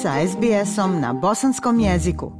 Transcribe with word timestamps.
sa 0.00 0.16
SBS-om 0.24 1.00
na 1.00 1.12
bosanskom 1.12 1.80
jeziku. 1.80 2.32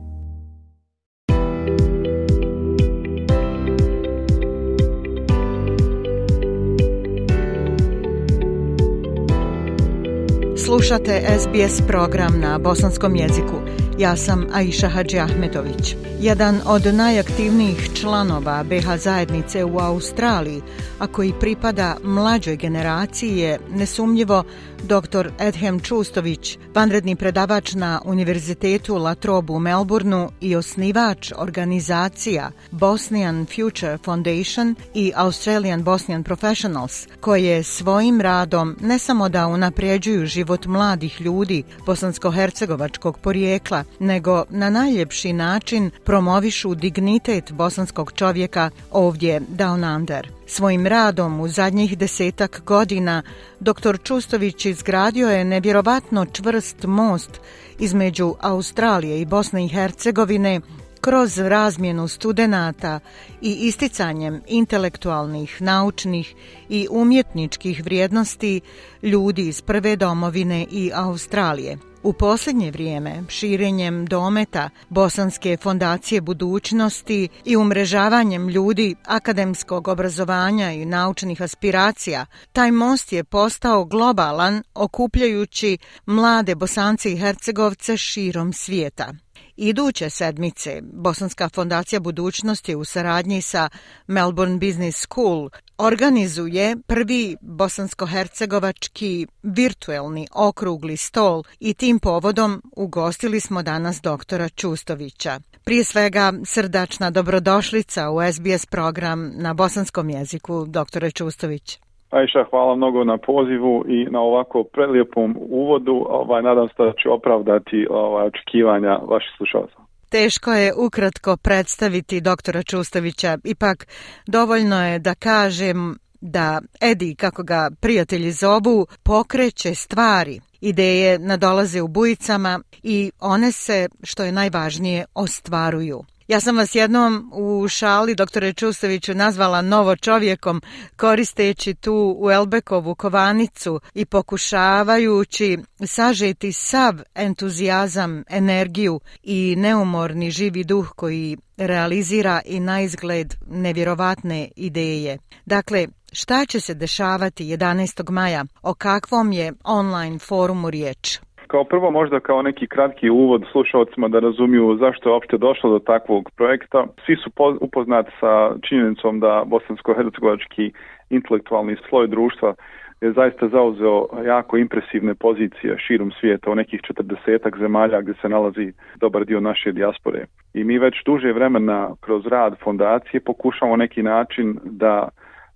Slušate 10.56 11.22
SBS 11.38 11.86
program 11.86 12.40
na 12.40 12.58
bosanskom 12.58 13.16
jeziku. 13.16 13.56
Ja 14.00 14.16
sam 14.16 14.46
Aisha 14.52 14.88
Hadži 14.88 15.18
Ahmetović. 15.18 15.96
Jedan 16.20 16.60
od 16.66 16.94
najaktivnijih 16.94 17.90
članova 17.94 18.64
BH 18.64 18.96
zajednice 18.96 19.64
u 19.64 19.78
Australiji, 19.78 20.62
a 20.98 21.06
koji 21.06 21.32
pripada 21.40 21.96
mlađoj 22.04 22.56
generaciji 22.56 23.38
je 23.38 23.58
nesumnjivo 23.70 24.44
dr. 24.82 25.30
Edhem 25.38 25.80
Čustović, 25.80 26.58
vanredni 26.74 27.16
predavač 27.16 27.74
na 27.74 28.00
Univerzitetu 28.04 28.96
La 28.96 29.14
Trobe 29.14 29.52
u 29.52 29.58
Melbourneu 29.58 30.28
i 30.40 30.56
osnivač 30.56 31.32
organizacija 31.36 32.50
Bosnian 32.70 33.46
Future 33.46 33.98
Foundation 34.04 34.74
i 34.94 35.12
Australian 35.16 35.82
Bosnian 35.82 36.24
Professionals, 36.24 37.06
koje 37.20 37.62
svojim 37.62 38.20
radom 38.20 38.76
ne 38.80 38.98
samo 38.98 39.28
da 39.28 39.46
unapređuju 39.46 40.26
život 40.26 40.66
mladih 40.66 41.20
ljudi 41.20 41.62
bosansko-hercegovačkog 41.86 43.18
porijekla, 43.18 43.84
nego 43.98 44.44
na 44.50 44.70
najljepši 44.70 45.32
način 45.32 45.90
promovišu 46.04 46.74
dignitet 46.74 47.52
bosanskog 47.52 48.12
čovjeka 48.12 48.70
ovdje 48.90 49.40
Down 49.40 49.96
Under. 49.96 50.28
Svojim 50.46 50.86
radom 50.86 51.40
u 51.40 51.48
zadnjih 51.48 51.98
desetak 51.98 52.62
godina 52.66 53.22
dr. 53.60 53.96
Čustović 54.02 54.66
izgradio 54.66 55.28
je 55.28 55.44
nevjerovatno 55.44 56.26
čvrst 56.26 56.84
most 56.84 57.40
između 57.78 58.34
Australije 58.40 59.20
i 59.20 59.24
Bosne 59.24 59.64
i 59.64 59.68
Hercegovine 59.68 60.60
kroz 61.00 61.38
razmjenu 61.38 62.08
studenata 62.08 63.00
i 63.40 63.52
isticanjem 63.52 64.40
intelektualnih, 64.46 65.62
naučnih 65.62 66.34
i 66.68 66.88
umjetničkih 66.90 67.84
vrijednosti 67.84 68.60
ljudi 69.02 69.48
iz 69.48 69.62
prve 69.62 69.96
domovine 69.96 70.66
i 70.70 70.90
Australije– 70.94 71.78
U 72.02 72.12
posljednje 72.12 72.70
vrijeme, 72.70 73.22
širenjem 73.28 74.06
dometa 74.06 74.70
Bosanske 74.88 75.56
fondacije 75.56 76.20
budućnosti 76.20 77.28
i 77.44 77.56
umrežavanjem 77.56 78.48
ljudi 78.48 78.94
akademskog 79.04 79.88
obrazovanja 79.88 80.72
i 80.72 80.84
naučnih 80.84 81.42
aspiracija, 81.42 82.26
taj 82.52 82.70
most 82.70 83.12
je 83.12 83.24
postao 83.24 83.84
globalan, 83.84 84.62
okupljajući 84.74 85.78
mlade 86.06 86.54
Bosance 86.54 87.12
i 87.12 87.16
Hercegovce 87.16 87.96
širom 87.96 88.52
svijeta. 88.52 89.14
Iduće 89.56 90.10
sedmice 90.10 90.80
Bosanska 90.82 91.48
fondacija 91.48 92.00
budućnosti 92.00 92.74
u 92.74 92.84
saradnji 92.84 93.42
sa 93.42 93.68
Melbourne 94.06 94.58
Business 94.58 95.00
School 95.00 95.50
organizuje 95.88 96.76
prvi 96.88 97.36
bosansko-hercegovački 97.40 99.26
virtuelni 99.42 100.26
okrugli 100.48 100.96
stol 100.96 101.42
i 101.60 101.74
tim 101.74 101.98
povodom 101.98 102.62
ugostili 102.76 103.40
smo 103.40 103.62
danas 103.62 104.00
doktora 104.02 104.48
Čustovića. 104.48 105.30
Prije 105.64 105.84
svega 105.84 106.32
srdačna 106.44 107.10
dobrodošlica 107.10 108.10
u 108.10 108.16
SBS 108.32 108.66
program 108.66 109.18
na 109.44 109.54
bosanskom 109.54 110.10
jeziku, 110.10 110.64
doktore 110.66 111.10
Čustović. 111.10 111.78
Ajša, 112.10 112.44
hvala 112.50 112.74
mnogo 112.74 113.04
na 113.04 113.18
pozivu 113.18 113.84
i 113.88 114.04
na 114.10 114.20
ovako 114.20 114.64
prelijepom 114.64 115.36
uvodu. 115.40 116.06
Ovaj, 116.08 116.42
nadam 116.42 116.68
se 116.68 116.74
da 116.78 116.92
ću 117.02 117.12
opravdati 117.12 117.86
ovaj, 117.90 118.26
očekivanja 118.26 118.98
vaših 119.12 119.30
slušalca. 119.36 119.79
Teško 120.10 120.52
je 120.52 120.74
ukratko 120.74 121.36
predstaviti 121.36 122.20
doktora 122.20 122.62
Čustavića, 122.62 123.38
ipak 123.44 123.86
dovoljno 124.26 124.86
je 124.86 124.98
da 124.98 125.14
kažem 125.14 125.98
da 126.20 126.60
Edi, 126.80 127.14
kako 127.14 127.42
ga 127.42 127.70
prijatelji 127.80 128.32
zovu, 128.32 128.86
pokreće 129.02 129.74
stvari. 129.74 130.40
Ideje 130.60 131.18
nadolaze 131.18 131.82
u 131.82 131.88
bujicama 131.88 132.60
i 132.82 133.10
one 133.20 133.52
se, 133.52 133.88
što 134.02 134.24
je 134.24 134.32
najvažnije, 134.32 135.04
ostvaruju. 135.14 136.04
Ja 136.30 136.40
sam 136.40 136.56
vas 136.56 136.74
jednom 136.74 137.30
u 137.34 137.68
šali, 137.68 138.14
doktore 138.14 138.52
Čustoviću, 138.52 139.14
nazvala 139.14 139.62
novo 139.62 139.96
čovjekom, 139.96 140.62
koristeći 140.96 141.74
tu 141.74 142.16
u 142.18 142.30
Elbekovu 142.30 142.94
kovanicu 142.94 143.80
i 143.94 144.04
pokušavajući 144.04 145.58
sažeti 145.86 146.52
sav 146.52 146.94
entuzijazam, 147.14 148.24
energiju 148.28 149.00
i 149.22 149.54
neumorni 149.58 150.30
živi 150.30 150.64
duh 150.64 150.92
koji 150.96 151.36
realizira 151.56 152.40
i 152.44 152.60
na 152.60 152.80
izgled 152.80 153.34
nevjerovatne 153.46 154.48
ideje. 154.56 155.18
Dakle, 155.46 155.86
šta 156.12 156.46
će 156.46 156.60
se 156.60 156.74
dešavati 156.74 157.44
11. 157.44 158.10
maja? 158.10 158.44
O 158.62 158.74
kakvom 158.74 159.32
je 159.32 159.52
online 159.64 160.18
forumu 160.18 160.70
riječ? 160.70 161.18
Kao 161.50 161.64
prvo 161.64 161.90
možda 161.90 162.20
kao 162.20 162.42
neki 162.42 162.66
kratki 162.66 163.10
uvod 163.10 163.44
slušalcima 163.52 164.08
da 164.08 164.18
razumiju 164.18 164.76
zašto 164.76 165.08
je 165.08 165.12
uopšte 165.12 165.38
došlo 165.38 165.70
do 165.70 165.78
takvog 165.78 166.30
projekta. 166.36 166.86
Svi 167.06 167.16
su 167.16 167.30
upoznati 167.60 168.10
sa 168.20 168.54
činjenicom 168.68 169.20
da 169.20 169.44
bosansko-hercegovački 169.46 170.72
intelektualni 171.10 171.76
sloj 171.88 172.06
društva 172.06 172.54
je 173.00 173.12
zaista 173.12 173.48
zauzeo 173.48 174.06
jako 174.26 174.56
impresivne 174.56 175.14
pozicije 175.14 175.78
širom 175.78 176.10
svijeta 176.20 176.50
u 176.50 176.54
nekih 176.54 176.80
četrdesetak 176.80 177.58
zemalja 177.58 178.00
gdje 178.00 178.14
se 178.22 178.28
nalazi 178.28 178.72
dobar 179.00 179.24
dio 179.24 179.40
naše 179.40 179.72
dijaspore. 179.72 180.26
I 180.54 180.64
mi 180.64 180.78
već 180.78 180.94
duže 181.04 181.32
vremena 181.32 181.90
kroz 182.00 182.26
rad 182.26 182.58
fondacije 182.64 183.20
pokušamo 183.20 183.76
neki 183.76 184.02
način 184.02 184.58
da 184.64 185.08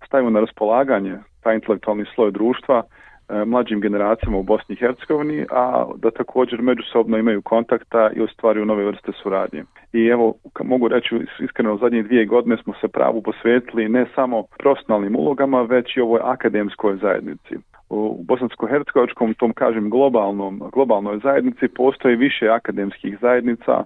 stavimo 0.07 0.31
na 0.31 0.41
raspolaganje 0.41 1.19
taj 1.43 1.55
intelektualni 1.55 2.05
sloj 2.15 2.31
društva 2.31 2.83
E, 3.29 3.45
mlađim 3.45 3.81
generacijama 3.81 4.39
u 4.39 4.43
Bosni 4.43 4.73
i 4.75 4.79
Hercegovini, 4.79 5.47
a 5.51 5.85
da 5.97 6.11
također 6.11 6.63
međusobno 6.63 7.19
imaju 7.19 7.43
kontakta 7.43 8.11
i 8.17 8.21
ostvaruju 8.21 8.65
nove 8.65 8.85
vrste 8.85 9.13
suradnje. 9.23 9.65
I 9.93 10.07
evo, 10.07 10.35
mogu 10.65 10.89
reći 10.89 11.27
iskreno, 11.41 11.75
u 11.75 11.79
zadnje 11.79 12.03
dvije 12.03 12.25
godine 12.25 12.57
smo 12.57 12.75
se 12.81 12.89
pravu 12.89 13.23
posvetili 13.23 13.89
ne 13.89 14.07
samo 14.15 14.43
profesionalnim 14.59 15.17
ulogama, 15.17 15.63
već 15.63 15.97
i 15.97 16.01
ovoj 16.01 16.21
akademskoj 16.25 16.97
zajednici. 16.97 17.55
U 17.91 18.25
bosansko-hercegovačkom, 18.29 19.35
tom 19.35 19.53
kažem 19.53 19.91
globalnom, 19.91 20.63
globalnoj 20.73 21.19
zajednici, 21.19 21.69
postoji 21.69 22.17
više 22.17 22.49
akademskih 22.49 23.19
zajednica, 23.21 23.85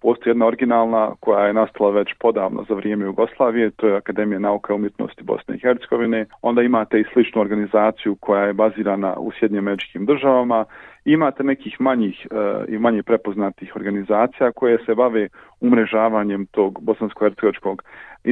Postoji 0.00 0.30
jedna 0.30 0.46
originalna 0.46 1.14
koja 1.20 1.46
je 1.46 1.52
nastala 1.52 1.90
već 1.90 2.14
podavno 2.18 2.64
za 2.68 2.74
vrijeme 2.74 3.04
Jugoslavije, 3.04 3.70
to 3.70 3.88
je 3.88 3.96
Akademija 3.96 4.38
nauka 4.38 4.72
i 4.72 4.76
umjetnosti 4.76 5.22
Bosne 5.24 5.56
i 5.56 5.58
Hercegovine. 5.58 6.26
Onda 6.42 6.62
imate 6.62 7.00
i 7.00 7.04
sličnu 7.12 7.40
organizaciju 7.40 8.16
koja 8.20 8.44
je 8.44 8.52
bazirana 8.52 9.14
u 9.18 9.32
Sjednjim 9.38 9.58
američkim 9.58 10.06
državama. 10.06 10.64
Imate 11.04 11.44
nekih 11.44 11.80
manjih 11.80 12.26
e, 12.30 12.34
i 12.68 12.78
manje 12.78 13.02
prepoznatih 13.02 13.76
organizacija 13.76 14.52
koje 14.52 14.78
se 14.86 14.94
bave 14.94 15.28
umrežavanjem 15.60 16.46
tog 16.46 16.78
bosansko-hercegovačkog 16.80 17.82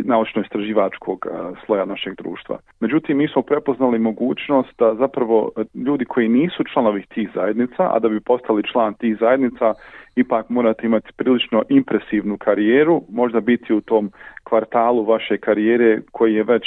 naučno-istraživačkog 0.05 1.27
sloja 1.67 1.84
našeg 1.84 2.15
društva. 2.15 2.59
Međutim, 2.81 3.19
mi 3.19 3.29
smo 3.29 3.43
prepoznali 3.43 3.99
mogućnost 3.99 4.71
da 4.79 4.95
zapravo 4.95 5.51
e, 5.57 5.65
ljudi 5.75 6.05
koji 6.05 6.29
nisu 6.29 6.65
članovi 6.73 7.07
tih 7.15 7.31
zajednica, 7.34 7.91
a 7.95 7.99
da 7.99 8.09
bi 8.09 8.21
postali 8.21 8.62
član 8.73 8.95
tih 8.95 9.17
zajednica, 9.21 9.75
ipak 10.17 10.49
morate 10.49 10.87
imati 10.87 11.12
prilično 11.17 11.62
impresivnu 11.69 12.37
karijeru, 12.39 13.03
možda 13.11 13.41
biti 13.41 13.75
u 13.75 13.81
tom 13.81 14.11
kvartalu 14.49 15.05
vaše 15.05 15.37
karijere 15.39 16.01
koji 16.12 16.34
je 16.34 16.43
već 16.43 16.65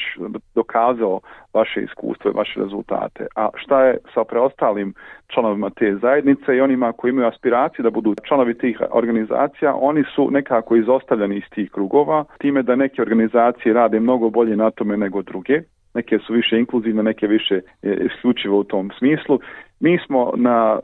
dokazao 0.55 1.19
vaše 1.53 1.81
iskustvo 1.81 2.31
i 2.31 2.37
vaše 2.37 2.59
rezultate. 2.59 3.27
A 3.35 3.49
šta 3.55 3.83
je 3.85 3.97
sa 4.13 4.23
preostalim 4.23 4.93
članovima 5.33 5.69
te 5.69 5.95
zajednice 6.01 6.55
i 6.55 6.61
onima 6.61 6.93
koji 6.93 7.09
imaju 7.09 7.27
aspiraciju 7.27 7.83
da 7.83 7.89
budu 7.89 8.15
članovi 8.27 8.57
tih 8.57 8.81
organizacija, 8.91 9.75
oni 9.75 10.03
su 10.15 10.31
nekako 10.31 10.75
izostavljeni 10.75 11.37
iz 11.37 11.43
tih 11.55 11.71
krugova, 11.71 12.25
time 12.37 12.63
da 12.63 12.75
neke 12.75 13.01
organizacije 13.01 13.73
rade 13.73 13.99
mnogo 13.99 14.29
bolje 14.29 14.55
na 14.55 14.71
tome 14.71 14.97
nego 14.97 15.21
druge. 15.21 15.61
Neke 15.93 16.19
su 16.19 16.33
više 16.33 16.59
inkluzivne, 16.59 17.03
neke 17.03 17.27
više 17.27 17.55
e, 17.55 17.97
isključivo 18.05 18.59
u 18.59 18.63
tom 18.63 18.91
smislu. 18.97 19.39
Mi 19.79 19.99
smo 20.05 20.31
na 20.35 20.79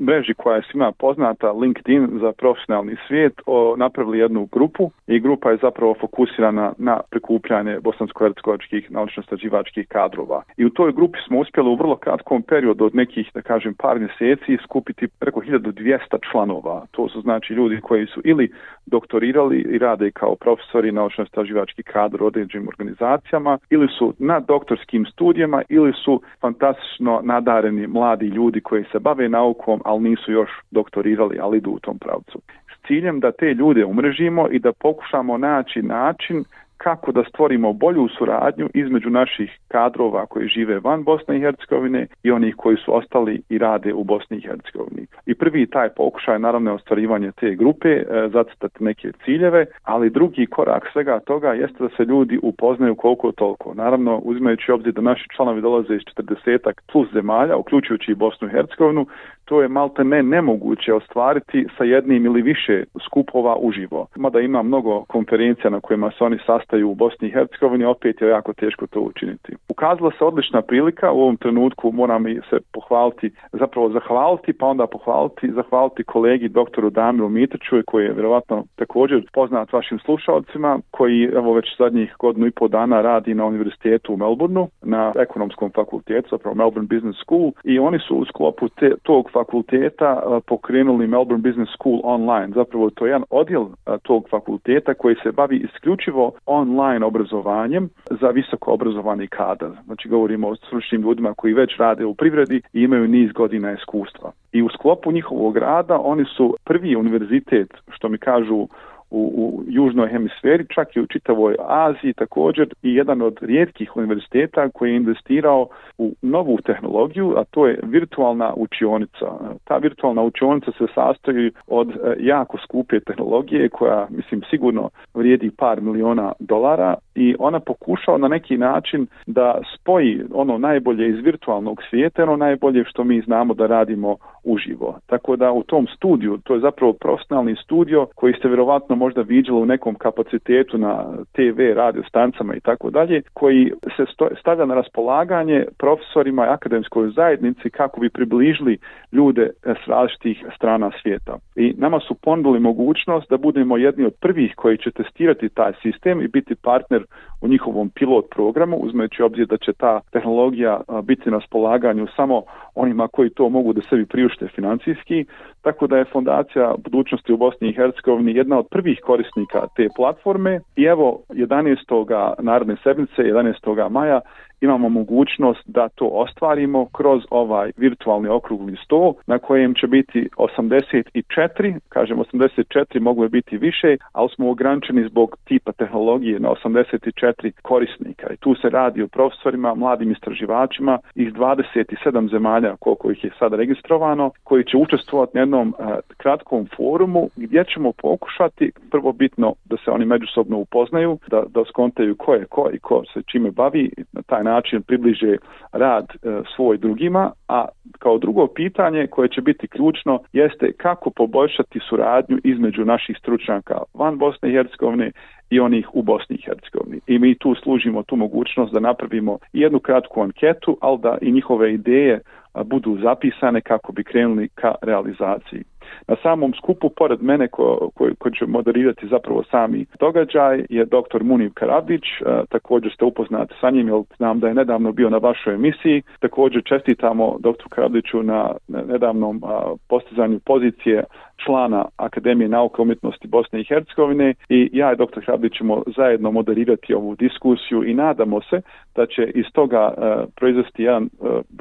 mreži 0.00 0.34
koja 0.34 0.56
je 0.56 0.62
svima 0.70 0.92
poznata, 0.92 1.52
LinkedIn 1.52 2.08
za 2.20 2.32
profesionalni 2.32 2.96
svijet, 3.08 3.32
o, 3.46 3.74
napravili 3.76 4.18
jednu 4.18 4.48
grupu 4.52 4.90
i 5.06 5.20
grupa 5.20 5.50
je 5.50 5.58
zapravo 5.62 5.94
fokusirana 6.00 6.72
na 6.78 7.00
prikupljanje 7.10 7.78
bosansko-hercegovačkih 7.80 8.90
naučno-stađivačkih 8.90 9.86
kadrova. 9.88 10.42
I 10.56 10.64
u 10.64 10.70
toj 10.70 10.92
grupi 10.92 11.18
smo 11.26 11.38
uspjeli 11.38 11.68
u 11.70 11.74
vrlo 11.74 11.96
kratkom 11.96 12.42
periodu 12.42 12.84
od 12.84 12.94
nekih, 12.94 13.30
da 13.34 13.42
kažem, 13.42 13.74
par 13.74 13.98
mjeseci 13.98 14.58
skupiti 14.64 15.08
preko 15.08 15.40
1200 15.40 15.98
članova. 16.30 16.86
To 16.90 17.08
su 17.08 17.20
znači 17.20 17.52
ljudi 17.52 17.80
koji 17.80 18.06
su 18.06 18.20
ili 18.24 18.52
doktorirali 18.86 19.58
i 19.58 19.78
rade 19.78 20.10
kao 20.10 20.34
profesori 20.34 20.92
naučno-stađivački 20.92 21.82
kadro 21.82 22.24
u 22.24 22.26
određenim 22.26 22.68
organizacijama, 22.68 23.58
ili 23.70 23.88
su 23.98 24.14
na 24.18 24.40
doktorskim 24.40 25.06
studijama, 25.12 25.62
ili 25.68 25.92
su 26.04 26.20
fantastično 26.40 27.20
nadareni 27.24 27.86
mladi 27.86 28.15
mladi 28.16 28.34
ljudi 28.34 28.60
koji 28.60 28.84
se 28.92 28.98
bave 28.98 29.28
naukom, 29.28 29.80
ali 29.84 30.00
nisu 30.10 30.32
još 30.32 30.50
doktorirali, 30.70 31.38
ali 31.40 31.58
idu 31.58 31.70
u 31.70 31.78
tom 31.78 31.98
pravcu. 31.98 32.40
S 32.74 32.86
ciljem 32.86 33.20
da 33.20 33.32
te 33.32 33.54
ljude 33.54 33.84
umrežimo 33.84 34.48
i 34.50 34.58
da 34.58 34.72
pokušamo 34.72 35.38
naći 35.38 35.82
način 35.82 36.44
kako 36.76 37.12
da 37.12 37.24
stvorimo 37.24 37.72
bolju 37.72 38.08
suradnju 38.18 38.68
između 38.74 39.10
naših 39.10 39.58
kadrova 39.68 40.26
koji 40.26 40.48
žive 40.48 40.78
van 40.78 41.04
Bosne 41.04 41.36
i 41.36 41.40
Hercegovine 41.40 42.06
i 42.22 42.30
onih 42.30 42.54
koji 42.56 42.76
su 42.76 42.96
ostali 42.96 43.42
i 43.48 43.58
rade 43.58 43.94
u 43.94 44.04
Bosni 44.04 44.36
i 44.36 44.46
Hercegovini. 44.48 45.06
I 45.26 45.34
prvi 45.34 45.66
taj 45.66 45.88
pokušaj 45.88 46.38
naravno 46.38 46.70
je 46.70 46.74
ostvarivanje 46.74 47.32
te 47.32 47.54
grupe, 47.54 47.88
e, 47.88 48.04
zacitati 48.32 48.84
neke 48.84 49.12
ciljeve, 49.24 49.66
ali 49.82 50.10
drugi 50.10 50.46
korak 50.46 50.88
svega 50.92 51.20
toga 51.20 51.52
jeste 51.52 51.76
da 51.78 51.88
se 51.96 52.04
ljudi 52.04 52.38
upoznaju 52.42 52.94
koliko 52.94 53.32
toliko. 53.32 53.74
Naravno, 53.74 54.18
uzimajući 54.18 54.72
obzir 54.72 54.92
da 54.92 55.00
naši 55.00 55.28
članovi 55.36 55.60
dolaze 55.60 55.94
iz 55.94 56.02
40 56.16 56.72
plus 56.92 57.12
zemalja, 57.12 57.56
uključujući 57.56 58.12
i 58.12 58.14
Bosnu 58.14 58.48
i 58.48 58.50
Hercegovinu, 58.50 59.06
to 59.46 59.62
je 59.62 59.68
malte 59.68 60.04
ne 60.04 60.22
nemoguće 60.22 60.94
ostvariti 60.94 61.66
sa 61.78 61.84
jednim 61.84 62.26
ili 62.26 62.42
više 62.42 62.84
skupova 63.06 63.56
uživo. 63.56 64.06
Mada 64.16 64.40
ima 64.40 64.62
mnogo 64.62 65.04
konferencija 65.04 65.70
na 65.70 65.80
kojima 65.80 66.10
se 66.10 66.24
oni 66.24 66.38
sastaju 66.46 66.90
u 66.90 66.94
Bosni 66.94 67.28
i 67.28 67.30
Hercegovini, 67.30 67.84
opet 67.84 68.20
je 68.20 68.28
jako 68.28 68.52
teško 68.52 68.86
to 68.86 69.00
učiniti. 69.00 69.56
Ukazala 69.68 70.10
se 70.18 70.24
odlična 70.24 70.62
prilika, 70.62 71.12
u 71.12 71.20
ovom 71.20 71.36
trenutku 71.36 71.92
moram 71.92 72.26
i 72.26 72.40
se 72.50 72.56
pohvaliti, 72.72 73.30
zapravo 73.52 73.90
zahvaliti, 73.90 74.52
pa 74.52 74.66
onda 74.66 74.86
pohvaliti, 74.86 75.52
zahvaliti 75.52 76.04
kolegi 76.04 76.48
doktoru 76.48 76.90
Damiru 76.90 77.28
Mitiću, 77.28 77.76
koji 77.86 78.04
je 78.04 78.12
vjerovatno 78.12 78.64
također 78.76 79.26
poznat 79.32 79.72
vašim 79.72 79.98
slušalcima, 79.98 80.78
koji 80.90 81.30
evo 81.34 81.52
već 81.52 81.78
zadnjih 81.78 82.14
godinu 82.18 82.46
i 82.46 82.50
pol 82.50 82.68
dana 82.68 83.00
radi 83.00 83.34
na 83.34 83.44
univerzitetu 83.44 84.14
u 84.14 84.16
Melbourneu, 84.16 84.68
na 84.82 85.12
ekonomskom 85.16 85.70
fakultetu, 85.74 86.28
zapravo 86.30 86.54
Melbourne 86.56 86.88
Business 86.94 87.18
School, 87.24 87.52
i 87.64 87.78
oni 87.78 87.98
su 87.98 88.16
u 88.16 88.24
sklopu 88.24 88.68
te, 88.68 88.94
tog 89.02 89.30
fakulteta 89.38 90.10
eh, 90.16 90.40
pokrenuli 90.46 91.06
Melbourne 91.06 91.46
Business 91.48 91.72
School 91.76 92.00
online. 92.04 92.50
Zapravo 92.54 92.90
to 92.90 93.06
je 93.06 93.10
jedan 93.10 93.24
odjel 93.30 93.64
eh, 93.64 93.98
tog 94.02 94.28
fakulteta 94.30 94.94
koji 94.94 95.14
se 95.22 95.32
bavi 95.32 95.56
isključivo 95.56 96.32
online 96.46 97.06
obrazovanjem 97.06 97.88
za 98.20 98.28
visoko 98.28 98.72
obrazovani 98.72 99.26
kadar. 99.26 99.70
Znači 99.84 100.08
govorimo 100.08 100.48
o 100.48 100.56
stručnim 100.56 101.02
ljudima 101.02 101.34
koji 101.34 101.54
već 101.54 101.76
rade 101.78 102.04
u 102.04 102.14
privredi 102.14 102.62
i 102.72 102.82
imaju 102.82 103.08
niz 103.08 103.32
godina 103.32 103.72
iskustva. 103.72 104.32
I 104.52 104.62
u 104.62 104.68
sklopu 104.68 105.12
njihovog 105.12 105.56
rada 105.56 106.00
oni 106.00 106.24
su 106.36 106.56
prvi 106.64 106.96
univerzitet, 106.96 107.68
što 107.88 108.08
mi 108.08 108.18
kažu 108.18 108.66
u, 109.10 109.32
u 109.36 109.62
južnoj 109.68 110.08
hemisferi, 110.08 110.66
čak 110.74 110.96
i 110.96 111.00
u 111.00 111.06
čitavoj 111.06 111.56
Aziji 111.68 112.12
također 112.12 112.74
i 112.82 112.94
jedan 112.94 113.22
od 113.22 113.38
rijetkih 113.40 113.96
univerziteta 113.96 114.68
koji 114.68 114.90
je 114.90 114.96
investirao 114.96 115.68
u 115.98 116.12
novu 116.22 116.58
tehnologiju, 116.64 117.34
a 117.36 117.44
to 117.44 117.66
je 117.66 117.80
virtualna 117.82 118.52
učionica. 118.56 119.26
Ta 119.64 119.76
virtualna 119.76 120.22
učionica 120.22 120.70
se 120.78 120.86
sastoji 120.94 121.50
od 121.66 121.90
e, 121.90 122.16
jako 122.18 122.58
skupe 122.58 123.00
tehnologije 123.00 123.68
koja, 123.68 124.06
mislim, 124.10 124.42
sigurno 124.50 124.88
vrijedi 125.14 125.50
par 125.58 125.80
miliona 125.80 126.32
dolara 126.38 126.94
i 127.14 127.34
ona 127.38 127.60
pokušao 127.60 128.18
na 128.18 128.28
neki 128.28 128.56
način 128.56 129.06
da 129.26 129.60
spoji 129.74 130.22
ono 130.34 130.58
najbolje 130.58 131.08
iz 131.08 131.24
virtualnog 131.24 131.82
svijeta, 131.90 132.22
ono 132.22 132.36
najbolje 132.36 132.84
što 132.84 133.04
mi 133.04 133.20
znamo 133.20 133.54
da 133.54 133.66
radimo 133.66 134.16
uživo. 134.44 134.98
Tako 135.06 135.36
da 135.36 135.52
u 135.52 135.62
tom 135.62 135.86
studiju, 135.96 136.38
to 136.44 136.54
je 136.54 136.60
zapravo 136.60 136.92
profesionalni 136.92 137.56
studio 137.64 138.06
koji 138.14 138.34
ste 138.34 138.48
vjerovatno 138.48 138.95
možda 138.96 139.20
viđali 139.22 139.60
u 139.60 139.66
nekom 139.66 139.94
kapacitetu 139.94 140.78
na 140.78 141.04
TV, 141.32 141.60
radio 141.74 142.02
stancama 142.08 142.54
i 142.54 142.60
tako 142.60 142.90
dalje, 142.90 143.22
koji 143.32 143.72
se 143.96 144.04
stavlja 144.40 144.66
na 144.66 144.74
raspolaganje 144.74 145.64
profesorima 145.78 146.46
i 146.46 146.48
akademskoj 146.48 147.10
zajednici 147.10 147.70
kako 147.70 148.00
bi 148.00 148.10
približili 148.10 148.78
ljude 149.12 149.50
s 149.62 149.88
različitih 149.88 150.44
strana 150.56 150.90
svijeta. 151.02 151.38
I 151.56 151.74
nama 151.78 152.00
su 152.00 152.14
ponudili 152.14 152.60
mogućnost 152.60 153.30
da 153.30 153.36
budemo 153.36 153.76
jedni 153.76 154.04
od 154.04 154.14
prvih 154.20 154.52
koji 154.56 154.78
će 154.78 154.90
testirati 154.90 155.48
taj 155.48 155.72
sistem 155.82 156.22
i 156.22 156.28
biti 156.28 156.54
partner 156.54 157.04
u 157.40 157.48
njihovom 157.48 157.90
pilot 157.90 158.24
programu, 158.30 158.76
uzmeći 158.76 159.22
obzir 159.22 159.46
da 159.46 159.56
će 159.56 159.72
ta 159.72 160.00
tehnologija 160.12 160.80
biti 161.02 161.30
na 161.30 161.36
raspolaganju 161.36 162.06
samo 162.16 162.42
onima 162.74 163.08
koji 163.08 163.30
to 163.30 163.48
mogu 163.48 163.72
da 163.72 163.80
sebi 163.82 164.06
priušte 164.06 164.48
financijski, 164.54 165.24
tako 165.66 165.86
da 165.86 165.96
je 165.96 166.04
Fondacija 166.12 166.74
budućnosti 166.84 167.32
u 167.32 167.36
Bosni 167.36 167.68
i 167.68 167.72
Hercegovini 167.72 168.34
jedna 168.34 168.58
od 168.58 168.66
prvih 168.70 169.00
korisnika 169.06 169.66
te 169.76 169.88
platforme 169.96 170.60
i 170.76 170.82
evo 170.84 171.20
11. 171.28 172.34
narodne 172.38 172.76
sedmice, 172.82 173.22
11. 173.22 173.88
maja, 173.90 174.20
imamo 174.60 174.88
mogućnost 174.88 175.62
da 175.66 175.88
to 175.88 176.06
ostvarimo 176.06 176.86
kroz 176.92 177.22
ovaj 177.30 177.70
virtualni 177.76 178.28
okrugli 178.28 178.76
sto 178.84 179.14
na 179.26 179.38
kojem 179.38 179.74
će 179.74 179.86
biti 179.86 180.28
84, 180.36 181.78
kažem 181.88 182.18
84 182.18 183.00
mogu 183.00 183.22
je 183.22 183.28
biti 183.28 183.56
više, 183.56 183.96
ali 184.12 184.28
smo 184.34 184.50
ograničeni 184.50 185.08
zbog 185.08 185.36
tipa 185.44 185.72
tehnologije 185.72 186.40
na 186.40 186.48
84 186.48 187.52
korisnika. 187.62 188.26
I 188.32 188.36
tu 188.36 188.54
se 188.54 188.70
radi 188.70 189.02
o 189.02 189.08
profesorima, 189.08 189.74
mladim 189.74 190.12
istraživačima 190.12 190.98
iz 191.14 191.32
27 191.32 192.30
zemalja 192.30 192.76
koliko 192.76 193.10
ih 193.10 193.24
je 193.24 193.30
sada 193.38 193.56
registrovano, 193.56 194.30
koji 194.44 194.64
će 194.64 194.76
učestvovati 194.76 195.32
na 195.34 195.40
jednom 195.40 195.68
uh, 195.68 195.86
kratkom 196.16 196.68
forumu 196.76 197.30
gdje 197.36 197.64
ćemo 197.64 197.92
pokušati 197.92 198.72
prvo 198.90 199.12
bitno 199.12 199.54
da 199.64 199.76
se 199.76 199.90
oni 199.90 200.04
međusobno 200.04 200.58
upoznaju, 200.58 201.18
da, 201.28 201.42
da 201.54 201.64
skontaju 201.64 202.16
ko 202.16 202.34
je 202.34 202.44
ko 202.44 202.70
i 202.72 202.78
ko 202.78 203.02
se 203.14 203.22
čime 203.22 203.50
bavi 203.50 203.90
na 204.12 204.22
taj 204.22 204.44
način 204.50 204.82
približe 204.82 205.36
rad 205.72 206.06
e, 206.14 206.16
svoj 206.56 206.78
drugima, 206.78 207.32
a 207.48 207.66
kao 207.98 208.18
drugo 208.18 208.46
pitanje 208.46 209.06
koje 209.06 209.28
će 209.28 209.40
biti 209.40 209.68
ključno 209.68 210.20
jeste 210.32 210.72
kako 210.72 211.10
poboljšati 211.10 211.80
suradnju 211.88 212.38
između 212.44 212.84
naših 212.84 213.16
stručnjaka 213.18 213.78
van 213.94 214.18
Bosne 214.18 214.48
i 214.48 214.52
Hercegovine 214.52 215.10
i 215.50 215.60
onih 215.60 215.88
u 215.92 216.02
Bosni 216.02 216.36
i 216.36 216.42
Hercegovini. 216.46 217.00
I 217.06 217.18
mi 217.18 217.34
tu 217.34 217.54
služimo 217.54 218.02
tu 218.02 218.16
mogućnost 218.16 218.72
da 218.72 218.80
napravimo 218.80 219.38
jednu 219.52 219.78
kratku 219.78 220.22
anketu, 220.22 220.78
ali 220.80 220.98
da 220.98 221.18
i 221.20 221.32
njihove 221.32 221.74
ideje 221.74 222.20
budu 222.64 222.98
zapisane 223.02 223.60
kako 223.60 223.92
bi 223.92 224.04
krenuli 224.04 224.48
ka 224.48 224.74
realizaciji. 224.82 225.64
Na 226.08 226.16
samom 226.22 226.52
skupu, 226.54 226.90
pored 226.90 227.22
mene 227.22 227.48
ko, 227.48 227.90
ko, 227.94 228.08
ko 228.18 228.30
će 228.30 228.46
moderirati 228.46 229.08
zapravo 229.08 229.42
sami 229.50 229.86
događaj, 230.00 230.64
je 230.68 230.84
dr. 230.84 231.22
Munib 231.22 231.52
Karabić, 231.54 232.02
e, 232.02 232.24
također 232.48 232.92
ste 232.92 233.04
upoznati 233.04 233.54
sa 233.60 233.70
njim, 233.70 233.88
jer 233.88 234.02
znam 234.16 234.40
da 234.40 234.48
je 234.48 234.54
nedavno 234.54 234.92
bio 234.92 235.10
na 235.10 235.18
vašoj 235.18 235.54
emisiji. 235.54 236.02
Također 236.20 236.62
čestitamo 236.64 237.36
dr. 237.38 237.68
Karabiću 237.68 238.22
na 238.22 238.50
nedavnom 238.68 239.42
postizanju 239.88 240.40
pozicije 240.44 241.04
člana 241.44 241.84
Akademije 241.96 242.48
nauke 242.48 242.82
umjetnosti 242.82 243.28
Bosne 243.28 243.60
i 243.60 243.64
Hercegovine 243.64 244.34
i 244.48 244.70
ja 244.72 244.92
i 244.92 244.96
dr. 244.96 245.20
Hrabić 245.26 245.52
ćemo 245.52 245.82
zajedno 245.96 246.30
moderirati 246.30 246.94
ovu 246.94 247.14
diskusiju 247.14 247.84
i 247.84 247.94
nadamo 247.94 248.40
se 248.40 248.60
da 248.94 249.06
će 249.06 249.22
iz 249.34 249.44
toga 249.52 249.94
e, 249.96 250.24
proizvesti 250.36 250.82
jedan 250.82 251.04
e, 251.04 251.08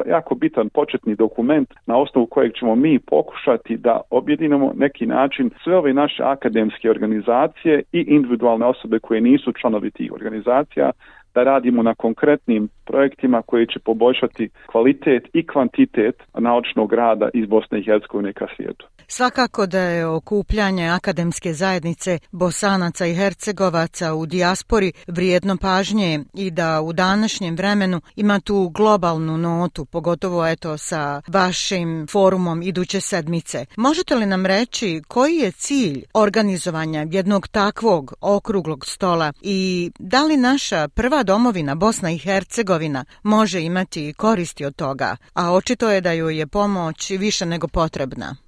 jako 0.10 0.36
bitan 0.36 0.70
početni 0.70 1.16
dokument 1.16 1.74
na 1.86 1.98
osnovu 1.98 2.28
kojeg 2.28 2.54
ćemo 2.54 2.76
mi 2.76 3.00
pokušati 3.00 3.78
da 3.78 4.02
objedinimo 4.10 4.74
neki 4.76 5.06
način 5.06 5.50
sve 5.64 5.78
ove 5.78 5.94
naše 5.94 6.24
akademske 6.24 6.90
organizacije 6.90 7.84
i 7.92 8.06
individualne 8.08 8.66
osobe 8.66 9.00
koje 9.00 9.22
nisu 9.22 9.54
članovi 9.54 9.92
tih 9.92 10.14
organizacija 10.14 10.92
da 11.36 11.44
radimo 11.44 11.84
na 11.84 11.96
konkretnim 11.96 12.70
projektima 12.86 13.42
koji 13.42 13.68
će 13.68 13.80
poboljšati 13.80 14.50
kvalitet 14.66 15.24
i 15.34 15.48
kvantitet 15.48 16.24
naučnog 16.34 16.94
rada 16.94 17.30
iz 17.34 17.46
Bosne 17.46 17.80
i 17.80 17.84
Hercegovine 17.84 18.34
ka 18.34 18.48
svijetu. 18.56 18.86
Svakako 19.08 19.66
da 19.66 19.80
je 19.80 20.06
okupljanje 20.06 20.88
akademske 20.88 21.54
zajednice 21.54 22.20
Bosanaca 22.32 23.06
i 23.06 23.16
Hercegovaca 23.16 24.14
u 24.14 24.26
dijaspori 24.26 24.94
vrijedno 25.08 25.58
pažnje 25.58 26.24
i 26.34 26.52
da 26.52 26.82
u 26.82 26.94
današnjem 26.94 27.56
vremenu 27.56 28.02
ima 28.16 28.40
tu 28.40 28.70
globalnu 28.70 29.38
notu, 29.38 29.86
pogotovo 29.86 30.48
eto 30.48 30.78
sa 30.78 31.22
vašim 31.28 32.08
forumom 32.12 32.62
iduće 32.62 33.02
sedmice. 33.02 33.66
Možete 33.76 34.16
li 34.16 34.26
nam 34.26 34.46
reći 34.46 35.02
koji 35.08 35.36
je 35.36 35.52
cilj 35.52 36.04
organizovanja 36.14 37.08
jednog 37.12 37.48
takvog 37.48 38.14
okruglog 38.22 38.86
stola 38.86 39.34
i 39.42 39.92
da 40.00 40.24
li 40.24 40.38
naša 40.38 40.88
prva 40.88 41.24
domovina 41.24 41.76
Bosna 41.76 42.12
i 42.12 42.18
Hercegovina 42.18 43.06
može 43.24 43.62
imati 43.62 44.14
koristi 44.14 44.66
od 44.66 44.76
toga, 44.76 45.18
a 45.34 45.52
očito 45.52 45.90
je 45.90 46.02
da 46.02 46.12
joj 46.12 46.40
je 46.40 46.48
pomoć 46.48 47.10
više 47.10 47.46
nego 47.46 47.68
potrebna? 47.68 48.45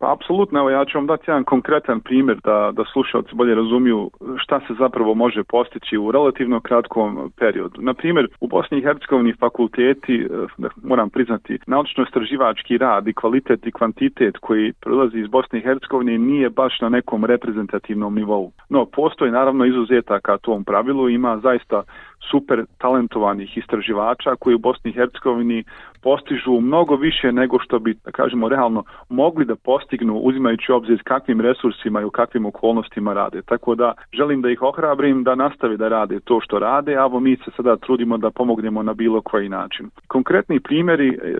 Pa 0.00 0.12
apsolutno, 0.12 0.58
evo 0.58 0.70
ja 0.70 0.84
ću 0.84 0.98
vam 0.98 1.06
dati 1.06 1.24
jedan 1.26 1.44
konkretan 1.44 2.00
primjer 2.00 2.38
da, 2.44 2.72
da 2.72 2.84
slušalci 2.92 3.34
bolje 3.34 3.54
razumiju 3.54 4.10
šta 4.36 4.60
se 4.60 4.74
zapravo 4.78 5.14
može 5.14 5.44
postići 5.44 5.98
u 5.98 6.12
relativno 6.12 6.60
kratkom 6.60 7.32
periodu. 7.38 7.82
Na 7.82 7.94
primjer, 7.94 8.28
u 8.40 8.48
Bosni 8.48 8.78
i 8.78 8.82
Hercegovini 8.82 9.34
fakulteti, 9.40 10.16
eh, 10.16 10.68
moram 10.82 11.10
priznati, 11.10 11.58
naučno-istraživački 11.66 12.78
rad 12.78 13.08
i 13.08 13.12
kvalitet 13.12 13.66
i 13.66 13.72
kvantitet 13.72 14.38
koji 14.38 14.72
prolazi 14.72 15.18
iz 15.18 15.28
Bosne 15.28 15.58
i 15.58 15.62
Hercegovine 15.62 16.18
nije 16.18 16.50
baš 16.50 16.80
na 16.80 16.88
nekom 16.88 17.24
reprezentativnom 17.24 18.14
nivou. 18.14 18.52
No, 18.68 18.84
postoji 18.86 19.30
naravno 19.30 19.64
izuzetaka 19.64 20.38
tom 20.38 20.64
pravilu, 20.64 21.08
ima 21.08 21.38
zaista 21.38 21.82
super 22.30 22.64
talentovanih 22.78 23.58
istraživača 23.58 24.36
koji 24.36 24.54
u 24.54 24.58
Bosni 24.58 24.90
i 24.90 24.94
Hercegovini 24.94 25.64
postižu 26.02 26.60
mnogo 26.60 26.96
više 26.96 27.32
nego 27.32 27.58
što 27.58 27.78
bi, 27.78 27.94
da 28.04 28.10
kažemo, 28.10 28.48
realno 28.48 28.84
mogli 29.08 29.44
da 29.44 29.56
postignu 29.56 30.14
uzimajući 30.16 30.72
obzir 30.72 30.98
s 30.98 31.02
kakvim 31.02 31.40
resursima 31.40 32.00
i 32.00 32.04
u 32.04 32.10
kakvim 32.10 32.46
okolnostima 32.46 33.12
rade. 33.12 33.42
Tako 33.42 33.74
da 33.74 33.94
želim 34.12 34.42
da 34.42 34.50
ih 34.50 34.62
ohrabrim 34.62 35.24
da 35.24 35.34
nastave 35.34 35.76
da 35.76 35.88
rade 35.88 36.20
to 36.24 36.40
što 36.40 36.58
rade, 36.58 36.96
a 36.96 37.08
mi 37.08 37.36
se 37.36 37.50
sada 37.56 37.76
trudimo 37.76 38.18
da 38.18 38.30
pomognemo 38.30 38.82
na 38.82 38.94
bilo 38.94 39.20
koji 39.20 39.48
način. 39.48 39.90
Konkretni 40.06 40.60
primjeri, 40.60 41.08
e, 41.08 41.38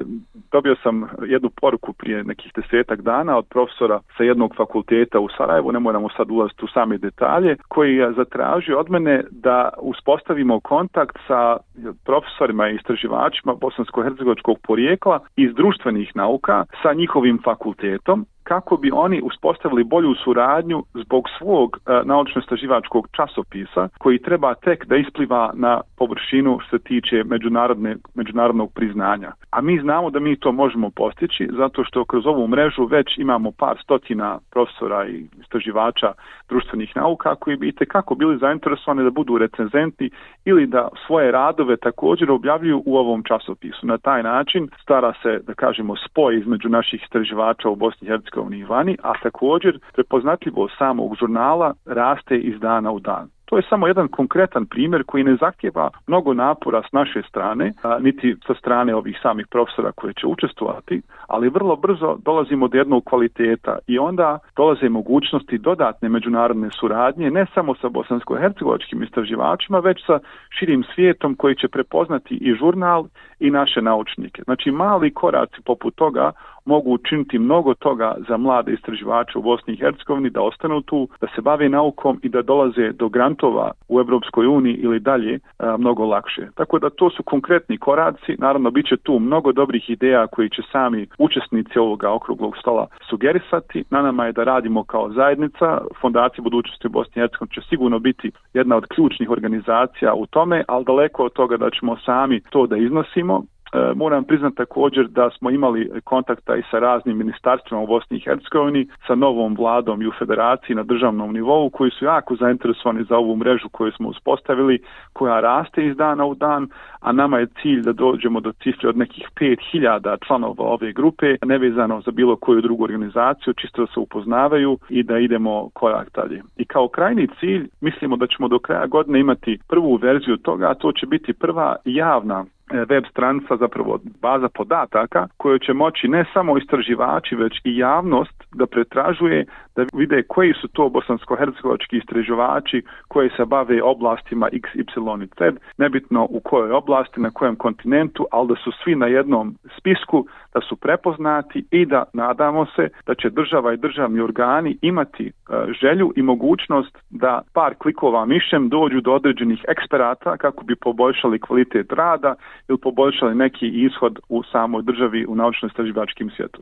dobio 0.53 0.77
sam 0.83 1.09
jednu 1.27 1.51
poruku 1.61 1.93
prije 1.93 2.25
nekih 2.25 2.53
desetak 2.57 3.03
dana 3.03 3.39
od 3.39 3.47
profesora 3.47 4.01
sa 4.17 4.25
jednog 4.25 4.55
fakulteta 4.57 5.21
u 5.21 5.29
Sarajevu, 5.37 5.73
ne 5.73 5.79
moramo 5.79 6.09
sad 6.17 6.31
ulaziti 6.31 6.65
u 6.65 6.69
same 6.69 6.99
detalje, 6.99 7.57
koji 7.69 7.97
je 7.97 8.13
zatražio 8.13 8.79
od 8.79 8.91
mene 8.91 9.25
da 9.31 9.71
uspostavimo 9.79 10.61
kontakt 10.61 11.17
sa 11.27 11.57
profesorima 12.05 12.69
i 12.69 12.75
istraživačima 12.75 13.55
bosansko-hercegovačkog 13.55 14.50
porijekla 14.63 15.21
iz 15.37 15.55
društvenih 15.55 16.17
nauka 16.17 16.65
sa 16.83 16.93
njihovim 16.93 17.39
fakultetom 17.45 18.27
kako 18.53 18.77
bi 18.77 18.91
oni 18.95 19.21
uspostavili 19.23 19.85
bolju 19.85 20.15
suradnju 20.25 20.83
zbog 20.95 21.25
svog 21.39 21.69
e, 21.77 22.01
naučno-istraživačkog 22.05 23.09
časopisa 23.17 23.89
koji 23.99 24.19
treba 24.19 24.55
tek 24.55 24.87
da 24.87 24.97
ispliva 24.97 25.53
na 25.55 25.81
površinu 25.97 26.59
što 26.61 26.79
se 26.79 26.85
tiče 26.85 27.25
međunarodne, 27.25 27.97
međunarodnog 28.15 28.73
priznanja. 28.75 29.33
A 29.51 29.61
mi 29.61 29.81
znamo 29.81 30.11
da 30.11 30.21
mi 30.21 30.37
to 30.37 30.53
možemo 30.53 30.91
postići 30.91 31.49
zato 31.53 31.85
što 31.85 32.05
kroz 32.05 32.27
ovu 32.27 32.49
mrežu 32.49 32.85
već 32.85 33.19
imamo 33.19 33.51
par 33.59 33.77
stotina 33.83 34.39
profesora 34.51 35.09
i 35.09 35.27
istraživača 35.41 36.13
društvenih 36.49 36.97
nauka 36.97 37.35
koji 37.35 37.57
bi 37.57 37.73
kako 37.89 38.15
bili 38.15 38.39
zainteresovani 38.39 39.05
da 39.05 39.11
budu 39.11 39.39
recenzenti 39.39 40.11
ili 40.45 40.67
da 40.67 40.89
svoje 41.07 41.33
radove 41.33 41.77
također 41.77 42.31
objavljuju 42.31 42.83
u 42.87 42.97
ovom 42.97 43.23
časopisu. 43.23 43.87
Na 43.87 43.99
taj 43.99 44.23
način 44.23 44.69
stara 44.83 45.13
se, 45.23 45.41
da 45.47 45.55
kažemo, 45.55 45.95
spoj 45.97 46.39
između 46.39 46.69
naših 46.69 47.03
istraživača 47.03 47.69
u 47.69 47.77
Bosni 47.77 48.09
i 48.09 48.11
Hercegovini 48.11 48.40
i 48.53 48.65
vani, 48.65 48.97
a 49.03 49.13
također 49.23 49.79
prepoznatljivo 49.93 50.69
samog 50.79 51.17
žurnala 51.21 51.75
raste 51.87 52.37
iz 52.37 52.61
dana 52.61 52.93
u 52.93 53.01
dan. 53.01 53.29
To 53.51 53.57
je 53.57 53.63
samo 53.69 53.87
jedan 53.87 54.09
konkretan 54.09 54.67
primjer 54.67 55.05
koji 55.07 55.25
ne 55.25 55.37
zahtjeva 55.41 55.91
mnogo 56.07 56.35
napora 56.35 56.83
s 56.89 56.93
naše 56.93 57.23
strane, 57.29 57.73
niti 58.01 58.37
sa 58.47 58.55
strane 58.55 58.95
ovih 58.95 59.19
samih 59.23 59.47
profesora 59.51 59.93
koji 59.93 60.15
će 60.15 60.27
učestvovati, 60.27 61.03
ali 61.27 61.49
vrlo 61.49 61.77
brzo 61.77 62.17
dolazimo 62.25 62.69
do 62.69 62.79
jednog 62.79 63.05
kvaliteta 63.05 63.79
i 63.87 63.99
onda 63.99 64.39
dolaze 64.57 64.89
mogućnosti 64.89 65.59
dodatne 65.59 66.09
međunarodne 66.09 66.69
suradnje, 66.81 67.31
ne 67.31 67.47
samo 67.55 67.75
sa 67.75 67.89
bosansko-hercegovačkim 67.89 69.03
istraživačima, 69.05 69.79
već 69.79 70.07
sa 70.07 70.19
širim 70.59 70.85
svijetom 70.95 71.35
koji 71.35 71.55
će 71.57 71.69
prepoznati 71.69 72.35
i 72.35 72.55
žurnal 72.55 73.05
i 73.41 73.51
naše 73.51 73.83
naučnike. 73.83 74.43
Znači 74.43 74.71
mali 74.71 75.15
koraci 75.15 75.63
poput 75.65 75.95
toga 75.95 76.33
mogu 76.65 76.95
učiniti 76.95 77.39
mnogo 77.39 77.75
toga 77.75 78.15
za 78.29 78.37
mlade 78.37 78.73
istraživače 78.73 79.39
u 79.39 79.43
Bosni 79.43 79.75
i 79.75 79.77
Hercegovini 79.77 80.31
da 80.31 80.43
ostanu 80.43 80.83
tu, 80.83 81.09
da 81.21 81.27
se 81.35 81.41
bave 81.41 81.69
naukom 81.69 82.21
i 82.23 82.29
da 82.29 82.43
dolaze 82.43 82.93
do 82.93 83.09
grantova 83.09 83.71
u 83.89 83.99
Europskoj 83.99 84.47
uniji 84.47 84.75
ili 84.75 85.01
dalje 85.01 85.39
a, 85.59 85.77
mnogo 85.77 86.05
lakše. 86.05 86.45
Tako 86.55 86.79
da 86.79 86.91
to 86.91 87.11
su 87.11 87.23
konkretni 87.23 87.79
koraci, 87.79 88.37
naravno 88.39 88.71
bit 88.71 88.87
će 88.87 88.97
tu 88.97 89.19
mnogo 89.19 89.53
dobrih 89.53 89.91
ideja 89.91 90.27
koji 90.27 90.49
će 90.51 90.63
sami 90.73 91.07
učesnici 91.19 91.79
ovoga 91.79 92.13
okruglog 92.13 92.57
stola 92.57 92.87
sugerisati. 93.11 93.85
Na 93.91 94.03
nama 94.03 94.27
je 94.27 94.33
da 94.33 94.45
radimo 94.45 94.85
kao 94.85 95.11
zajednica, 95.13 95.79
Fondacija 96.01 96.43
budućnosti 96.43 96.87
u 96.87 96.91
Bosni 96.91 97.13
i 97.17 97.21
Hercegovini 97.21 97.55
će 97.55 97.61
sigurno 97.69 97.99
biti 97.99 98.31
jedna 98.55 98.77
od 98.77 98.87
ključnih 98.87 99.31
organizacija 99.31 100.15
u 100.15 100.27
tome, 100.27 100.65
ali 100.69 100.85
daleko 100.85 101.25
od 101.25 101.33
toga 101.33 101.57
da 101.57 101.71
ćemo 101.71 101.97
sami 102.07 102.41
to 102.51 102.67
da 102.67 102.77
iznosimo, 102.77 103.30
E, 103.73 103.93
moram 103.95 104.25
priznati 104.25 104.57
također 104.57 105.09
da 105.09 105.31
smo 105.31 105.51
imali 105.51 105.91
kontakta 106.05 106.57
i 106.57 106.63
sa 106.71 106.79
raznim 106.79 107.19
ministarstvima 107.19 107.83
u 107.83 107.87
Bosni 107.87 108.17
i 108.17 108.21
Hercegovini, 108.21 108.89
sa 109.07 109.15
novom 109.15 109.57
vladom 109.59 110.03
i 110.03 110.07
u 110.07 110.13
federaciji 110.19 110.77
na 110.77 110.83
državnom 110.83 111.33
nivou 111.33 111.71
koji 111.71 111.91
su 111.91 112.05
jako 112.05 112.37
zainteresovani 112.37 113.05
za 113.05 113.17
ovu 113.17 113.37
mrežu 113.37 113.69
koju 113.69 113.93
smo 113.93 114.09
uspostavili, 114.09 114.83
koja 115.13 115.41
raste 115.41 115.87
iz 115.87 115.97
dana 115.97 116.25
u 116.25 116.35
dan, 116.35 116.69
a 117.01 117.13
nama 117.13 117.39
je 117.39 117.47
cilj 117.63 117.83
da 117.83 117.93
dođemo 117.93 118.41
do 118.41 118.53
cifre 118.53 118.89
od 118.89 118.97
nekih 118.97 119.29
5000 119.41 120.27
članova 120.27 120.65
ove 120.65 120.93
grupe, 120.93 121.37
nevezano 121.45 122.01
za 122.01 122.11
bilo 122.11 122.37
koju 122.37 122.61
drugu 122.61 122.85
organizaciju, 122.85 123.55
čisto 123.55 123.83
da 123.83 123.93
se 123.93 124.01
upoznavaju 124.01 124.79
i 124.89 125.03
da 125.03 125.19
idemo 125.19 125.69
korak 125.73 126.09
dalje. 126.15 126.43
I 126.57 126.65
kao 126.65 126.89
krajni 126.89 127.29
cilj 127.41 127.69
mislimo 127.81 128.17
da 128.17 128.27
ćemo 128.27 128.49
do 128.49 128.59
kraja 128.59 128.87
godine 128.87 129.21
imati 129.21 129.59
prvu 129.69 129.97
verziju 129.97 130.37
toga, 130.37 130.71
a 130.71 130.75
to 130.75 130.93
će 130.93 131.07
biti 131.07 131.33
prva 131.33 131.77
javna 131.85 132.45
E, 132.71 132.85
web 132.89 133.05
stranica, 133.11 133.57
zapravo 133.57 134.01
baza 134.23 134.49
podataka 134.49 135.29
koju 135.37 135.59
će 135.59 135.73
moći 135.73 136.09
ne 136.09 136.25
samo 136.33 136.59
istraživači, 136.59 137.35
već 137.37 137.61
i 137.65 137.77
javnost 137.77 138.45
da 138.53 138.67
pretražuje, 138.67 139.47
da 139.77 139.87
vide 139.93 140.23
koji 140.23 140.53
su 140.61 140.69
to 140.69 140.89
bosansko-hercegovački 140.89 141.97
istraživači 141.97 142.83
koji 143.09 143.31
se 143.37 143.45
bave 143.45 143.83
oblastima 143.83 144.49
X, 144.53 144.69
Y 144.75 144.81
i 145.25 145.29
Z, 145.39 145.57
nebitno 145.79 146.27
u 146.31 146.41
kojoj 146.41 146.73
oblasti, 146.73 147.21
na 147.21 147.31
kojem 147.31 147.57
kontinentu, 147.57 148.27
ali 148.31 148.49
da 148.49 148.55
su 148.55 148.71
svi 148.85 148.95
na 148.95 149.07
jednom 149.07 149.55
spisku, 149.79 150.27
da 150.55 150.61
su 150.61 150.77
prepoznati 150.77 151.65
i 151.71 151.87
da 151.87 152.05
nadamo 152.13 152.67
se 152.77 152.89
da 153.07 153.15
će 153.15 153.31
država 153.31 153.73
i 153.73 153.77
državni 153.77 154.21
organi 154.21 154.79
imati 154.83 155.27
e, 155.27 155.33
želju 155.81 156.13
i 156.17 156.23
mogućnost 156.23 156.99
da 157.11 157.43
par 157.53 157.75
klikova 157.79 158.25
mišem 158.27 158.69
dođu 158.69 159.01
do 159.01 159.13
određenih 159.13 159.65
eksperata 159.69 160.37
kako 160.37 160.65
bi 160.65 160.77
poboljšali 160.77 161.41
kvalitet 161.41 161.93
rada 161.93 162.35
ili 162.69 162.79
poboljšali 162.79 163.35
neki 163.35 163.67
ishod 163.67 164.19
u 164.29 164.43
samoj 164.43 164.83
državi 164.83 165.27
u 165.27 165.35
naučno-istraživačkim 165.35 166.31
svijetu. 166.37 166.61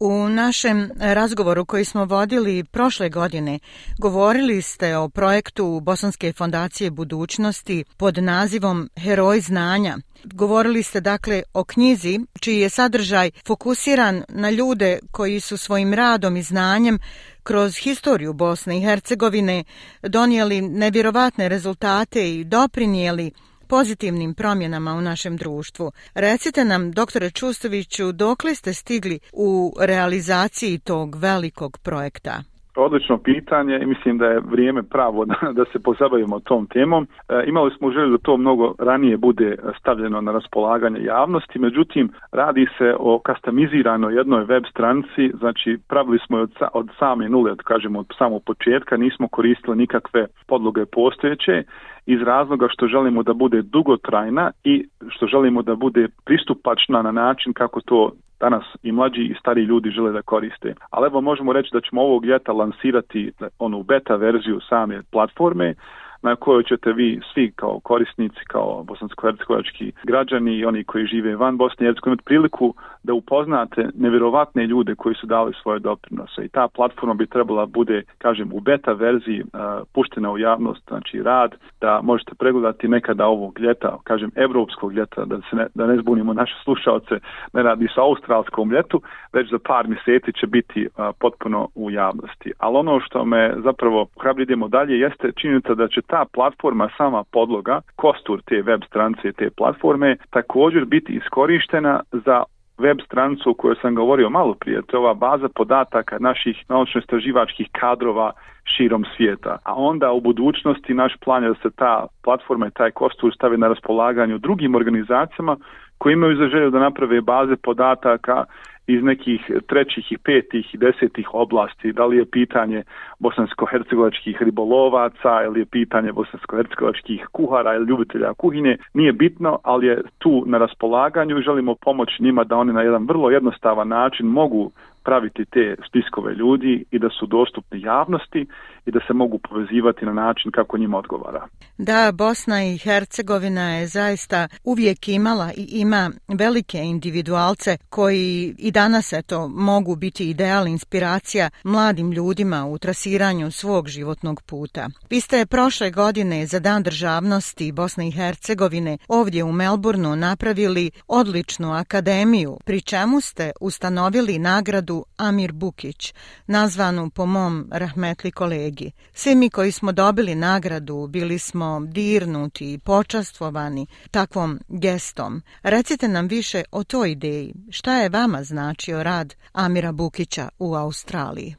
U 0.00 0.28
našem 0.28 0.90
razgovoru 0.98 1.64
koji 1.64 1.84
smo 1.84 2.04
vodili 2.04 2.64
prošle 2.64 3.08
godine 3.08 3.58
govorili 3.98 4.62
ste 4.62 4.96
o 4.96 5.08
projektu 5.08 5.80
Bosanske 5.80 6.32
fondacije 6.32 6.90
budućnosti 6.90 7.84
pod 7.96 8.18
nazivom 8.18 8.90
Heroj 8.96 9.40
znanja. 9.40 9.98
Govorili 10.24 10.82
ste 10.82 11.00
dakle 11.00 11.42
o 11.54 11.64
knjizi 11.64 12.20
čiji 12.40 12.58
je 12.58 12.68
sadržaj 12.68 13.30
fokusiran 13.46 14.22
na 14.28 14.50
ljude 14.50 14.98
koji 15.10 15.40
su 15.40 15.56
svojim 15.56 15.94
radom 15.94 16.36
i 16.36 16.42
znanjem 16.42 16.98
kroz 17.42 17.76
historiju 17.76 18.32
Bosne 18.32 18.78
i 18.78 18.82
Hercegovine 18.82 19.64
donijeli 20.02 20.60
nevjerovatne 20.60 21.48
rezultate 21.48 22.34
i 22.34 22.44
doprinijeli 22.44 23.32
pozitivnim 23.68 24.34
promjenama 24.34 24.94
u 24.94 25.00
našem 25.00 25.36
društvu. 25.36 25.92
Recite 26.14 26.64
nam, 26.64 26.92
doktore 26.92 27.30
Čustoviću, 27.30 28.12
dokle 28.12 28.54
ste 28.54 28.72
stigli 28.72 29.18
u 29.32 29.72
realizaciji 29.80 30.78
tog 30.78 31.16
velikog 31.16 31.78
projekta? 31.82 32.42
Odlično 32.80 33.18
pitanje 33.18 33.78
i 33.82 33.86
mislim 33.86 34.18
da 34.18 34.26
je 34.26 34.40
vrijeme 34.40 34.82
pravo 34.82 35.24
da, 35.30 35.34
da 35.52 35.64
se 35.72 35.78
pozabavimo 35.78 36.40
tom 36.40 36.66
temom. 36.66 37.06
E, 37.28 37.44
imali 37.46 37.70
smo 37.78 37.90
želju 37.90 38.10
da 38.10 38.18
to 38.18 38.36
mnogo 38.36 38.74
ranije 38.78 39.16
bude 39.16 39.56
stavljeno 39.80 40.20
na 40.20 40.32
raspolaganje 40.32 41.00
javnosti, 41.00 41.58
međutim 41.58 42.12
radi 42.32 42.66
se 42.78 42.94
o 42.98 43.18
kastamiziranoj 43.18 44.16
jednoj 44.16 44.44
web 44.44 44.62
stranici, 44.70 45.32
znači 45.38 45.78
pravili 45.88 46.18
smo 46.26 46.38
je 46.38 46.42
od, 46.42 46.52
od 46.72 46.88
same 46.98 47.28
nule, 47.28 47.52
od, 47.52 47.62
kažemo 47.62 47.98
od 47.98 48.06
samog 48.18 48.42
početka, 48.44 48.96
nismo 48.96 49.28
koristili 49.28 49.76
nikakve 49.76 50.26
podloge 50.46 50.84
postojeće 50.86 51.62
iz 52.08 52.22
razloga 52.22 52.66
što 52.70 52.86
želimo 52.86 53.22
da 53.22 53.32
bude 53.32 53.62
dugotrajna 53.62 54.50
i 54.64 54.88
što 55.08 55.26
želimo 55.26 55.62
da 55.62 55.74
bude 55.74 56.08
pristupačna 56.24 57.02
na 57.02 57.12
način 57.12 57.52
kako 57.52 57.80
to 57.80 58.12
danas 58.40 58.64
i 58.82 58.92
mlađi 58.92 59.22
i 59.22 59.34
stari 59.40 59.62
ljudi 59.62 59.90
žele 59.90 60.12
da 60.12 60.22
koriste. 60.22 60.74
Ali 60.90 61.06
evo 61.06 61.20
možemo 61.20 61.52
reći 61.52 61.70
da 61.72 61.80
ćemo 61.80 62.02
ovog 62.02 62.24
ljeta 62.24 62.52
lansirati 62.52 63.32
onu 63.58 63.82
beta 63.82 64.16
verziju 64.16 64.60
same 64.68 65.02
platforme, 65.12 65.74
na 66.22 66.36
kojoj 66.36 66.62
ćete 66.62 66.92
vi 66.92 67.20
svi 67.34 67.52
kao 67.56 67.80
korisnici, 67.80 68.40
kao 68.48 68.84
bosansko-hercegovački 68.84 69.92
građani 70.04 70.56
i 70.56 70.64
oni 70.64 70.84
koji 70.84 71.06
žive 71.06 71.36
van 71.36 71.56
Bosne 71.56 71.86
i 71.86 71.88
Hercegovine 71.88 72.18
imati 72.18 72.24
priliku 72.24 72.74
da 73.02 73.14
upoznate 73.14 73.88
nevjerovatne 73.94 74.66
ljude 74.66 74.94
koji 74.94 75.14
su 75.14 75.26
dali 75.26 75.52
svoje 75.62 75.78
doprinose. 75.78 76.44
I 76.44 76.48
ta 76.48 76.68
platforma 76.68 77.14
bi 77.14 77.26
trebala 77.26 77.66
bude, 77.66 78.02
kažem, 78.18 78.50
u 78.52 78.60
beta 78.60 78.92
verziji 78.92 79.40
uh, 79.42 79.48
puštena 79.94 80.30
u 80.32 80.38
javnost, 80.38 80.82
znači 80.88 81.22
rad, 81.22 81.54
da 81.80 82.00
možete 82.02 82.34
pregledati 82.38 82.88
nekada 82.88 83.26
ovog 83.26 83.60
ljeta, 83.60 83.98
kažem, 84.04 84.30
evropskog 84.34 84.92
ljeta, 84.92 85.24
da, 85.24 85.36
se 85.36 85.56
ne, 85.56 85.66
da 85.74 85.86
ne 85.86 85.96
zbunimo 85.96 86.32
naše 86.32 86.54
slušalce, 86.64 87.14
ne 87.52 87.62
radi 87.62 87.88
sa 87.94 88.02
australskom 88.02 88.72
ljetu, 88.72 89.00
već 89.32 89.50
za 89.50 89.58
par 89.58 89.88
mjeseci 89.88 90.32
će 90.40 90.46
biti 90.46 90.86
uh, 90.86 91.04
potpuno 91.20 91.68
u 91.74 91.90
javnosti. 91.90 92.52
Ali 92.58 92.76
ono 92.76 93.00
što 93.00 93.24
me 93.24 93.54
zapravo, 93.64 94.06
hrabri 94.20 94.42
idemo 94.42 94.68
dalje, 94.68 94.98
jeste 94.98 95.32
činjenica 95.40 95.74
da 95.74 95.88
će 95.88 96.00
ta 96.08 96.24
platforma 96.32 96.88
sama 96.96 97.24
podloga, 97.32 97.80
kostur 97.96 98.42
te 98.42 98.62
web 98.62 98.80
stranice 98.88 99.32
te 99.32 99.50
platforme, 99.50 100.16
također 100.30 100.84
biti 100.84 101.12
iskorištena 101.12 102.00
za 102.12 102.42
web 102.78 102.98
stranicu 103.06 103.50
o 103.50 103.54
kojoj 103.54 103.76
sam 103.82 103.94
govorio 103.94 104.30
malo 104.30 104.54
prije, 104.54 104.82
to 104.82 104.96
je 104.96 105.00
ova 105.00 105.14
baza 105.14 105.48
podataka 105.48 106.18
naših 106.18 106.56
naučno-istraživačkih 106.68 107.68
kadrova 107.72 108.32
širom 108.64 109.04
svijeta. 109.16 109.58
A 109.64 109.74
onda 109.74 110.12
u 110.12 110.20
budućnosti 110.20 110.94
naš 110.94 111.12
plan 111.24 111.42
je 111.42 111.48
da 111.48 111.54
se 111.54 111.70
ta 111.76 112.06
platforma 112.22 112.66
i 112.66 112.70
taj 112.70 112.90
kostur 112.90 113.34
stavi 113.34 113.56
na 113.56 113.68
raspolaganju 113.68 114.38
drugim 114.38 114.74
organizacijama 114.74 115.56
koji 115.98 116.12
imaju 116.12 116.36
za 116.36 116.48
želju 116.48 116.70
da 116.70 116.78
naprave 116.78 117.20
baze 117.20 117.56
podataka 117.56 118.44
iz 118.88 119.02
nekih 119.02 119.50
trećih 119.66 120.12
i 120.12 120.18
petih 120.18 120.74
i 120.74 120.78
desetih 120.78 121.34
oblasti, 121.34 121.92
da 121.92 122.06
li 122.06 122.16
je 122.16 122.24
pitanje 122.24 122.82
bosansko-hercegovačkih 123.18 124.42
ribolovaca 124.42 125.42
ili 125.44 125.60
je 125.60 125.66
pitanje 125.66 126.12
bosansko-hercegovačkih 126.12 127.26
kuhara 127.32 127.74
ili 127.74 127.86
ljubitelja 127.86 128.34
kuhinje, 128.34 128.76
nije 128.94 129.12
bitno, 129.12 129.58
ali 129.62 129.86
je 129.86 130.02
tu 130.18 130.44
na 130.46 130.58
raspolaganju 130.58 131.38
i 131.38 131.42
želimo 131.42 131.74
pomoći 131.74 132.22
njima 132.22 132.44
da 132.44 132.56
oni 132.56 132.72
na 132.72 132.82
jedan 132.82 133.06
vrlo 133.06 133.30
jednostavan 133.30 133.88
način 133.88 134.26
mogu 134.26 134.70
praviti 135.08 135.44
te 135.44 135.76
spiskove 135.88 136.34
ljudi 136.34 136.84
i 136.90 136.98
da 136.98 137.08
su 137.18 137.26
dostupni 137.26 137.80
javnosti 137.80 138.46
i 138.86 138.90
da 138.90 139.00
se 139.06 139.12
mogu 139.12 139.38
povezivati 139.38 140.06
na 140.06 140.12
način 140.12 140.50
kako 140.50 140.78
njima 140.78 140.98
odgovara. 140.98 141.46
Da, 141.78 142.12
Bosna 142.12 142.64
i 142.64 142.78
Hercegovina 142.78 143.74
je 143.74 143.86
zaista 143.86 144.48
uvijek 144.64 145.08
imala 145.08 145.52
i 145.56 145.64
ima 145.70 146.10
velike 146.28 146.78
individualce 146.78 147.76
koji 147.90 148.54
i 148.58 148.70
danas 148.70 149.12
eto 149.12 149.48
mogu 149.48 149.96
biti 149.96 150.30
ideal 150.30 150.66
inspiracija 150.66 151.50
mladim 151.64 152.12
ljudima 152.12 152.66
u 152.66 152.78
trasiranju 152.78 153.50
svog 153.50 153.88
životnog 153.88 154.42
puta. 154.42 154.88
Vi 155.10 155.20
ste 155.20 155.46
prošle 155.46 155.90
godine 155.90 156.46
za 156.46 156.58
Dan 156.60 156.82
državnosti 156.82 157.72
Bosne 157.72 158.08
i 158.08 158.10
Hercegovine 158.10 158.98
ovdje 159.08 159.44
u 159.44 159.52
Melbourneu 159.52 160.16
napravili 160.16 160.90
odličnu 161.08 161.72
akademiju, 161.72 162.56
pri 162.64 162.80
čemu 162.80 163.20
ste 163.20 163.52
ustanovili 163.60 164.38
nagradu 164.38 164.97
Amir 165.16 165.52
Bukić, 165.52 166.14
nazvanu 166.46 167.10
po 167.16 167.26
mom 167.26 167.68
rahmetli 167.72 168.30
kolegi. 168.30 168.92
Svi 169.12 169.34
mi 169.34 169.50
koji 169.50 169.72
smo 169.72 169.92
dobili 169.92 170.34
nagradu 170.34 171.06
bili 171.06 171.38
smo 171.38 171.80
dirnuti 171.80 172.72
i 172.72 172.78
počastvovani 172.78 173.86
takvom 174.10 174.58
gestom. 174.68 175.42
Recite 175.62 176.08
nam 176.08 176.26
više 176.26 176.62
o 176.72 176.84
toj 176.84 177.10
ideji. 177.10 177.54
Šta 177.70 177.96
je 177.96 178.08
vama 178.08 178.42
značio 178.42 179.02
rad 179.02 179.34
Amira 179.52 179.92
Bukića 179.92 180.48
u 180.58 180.74
Australiji? 180.74 181.54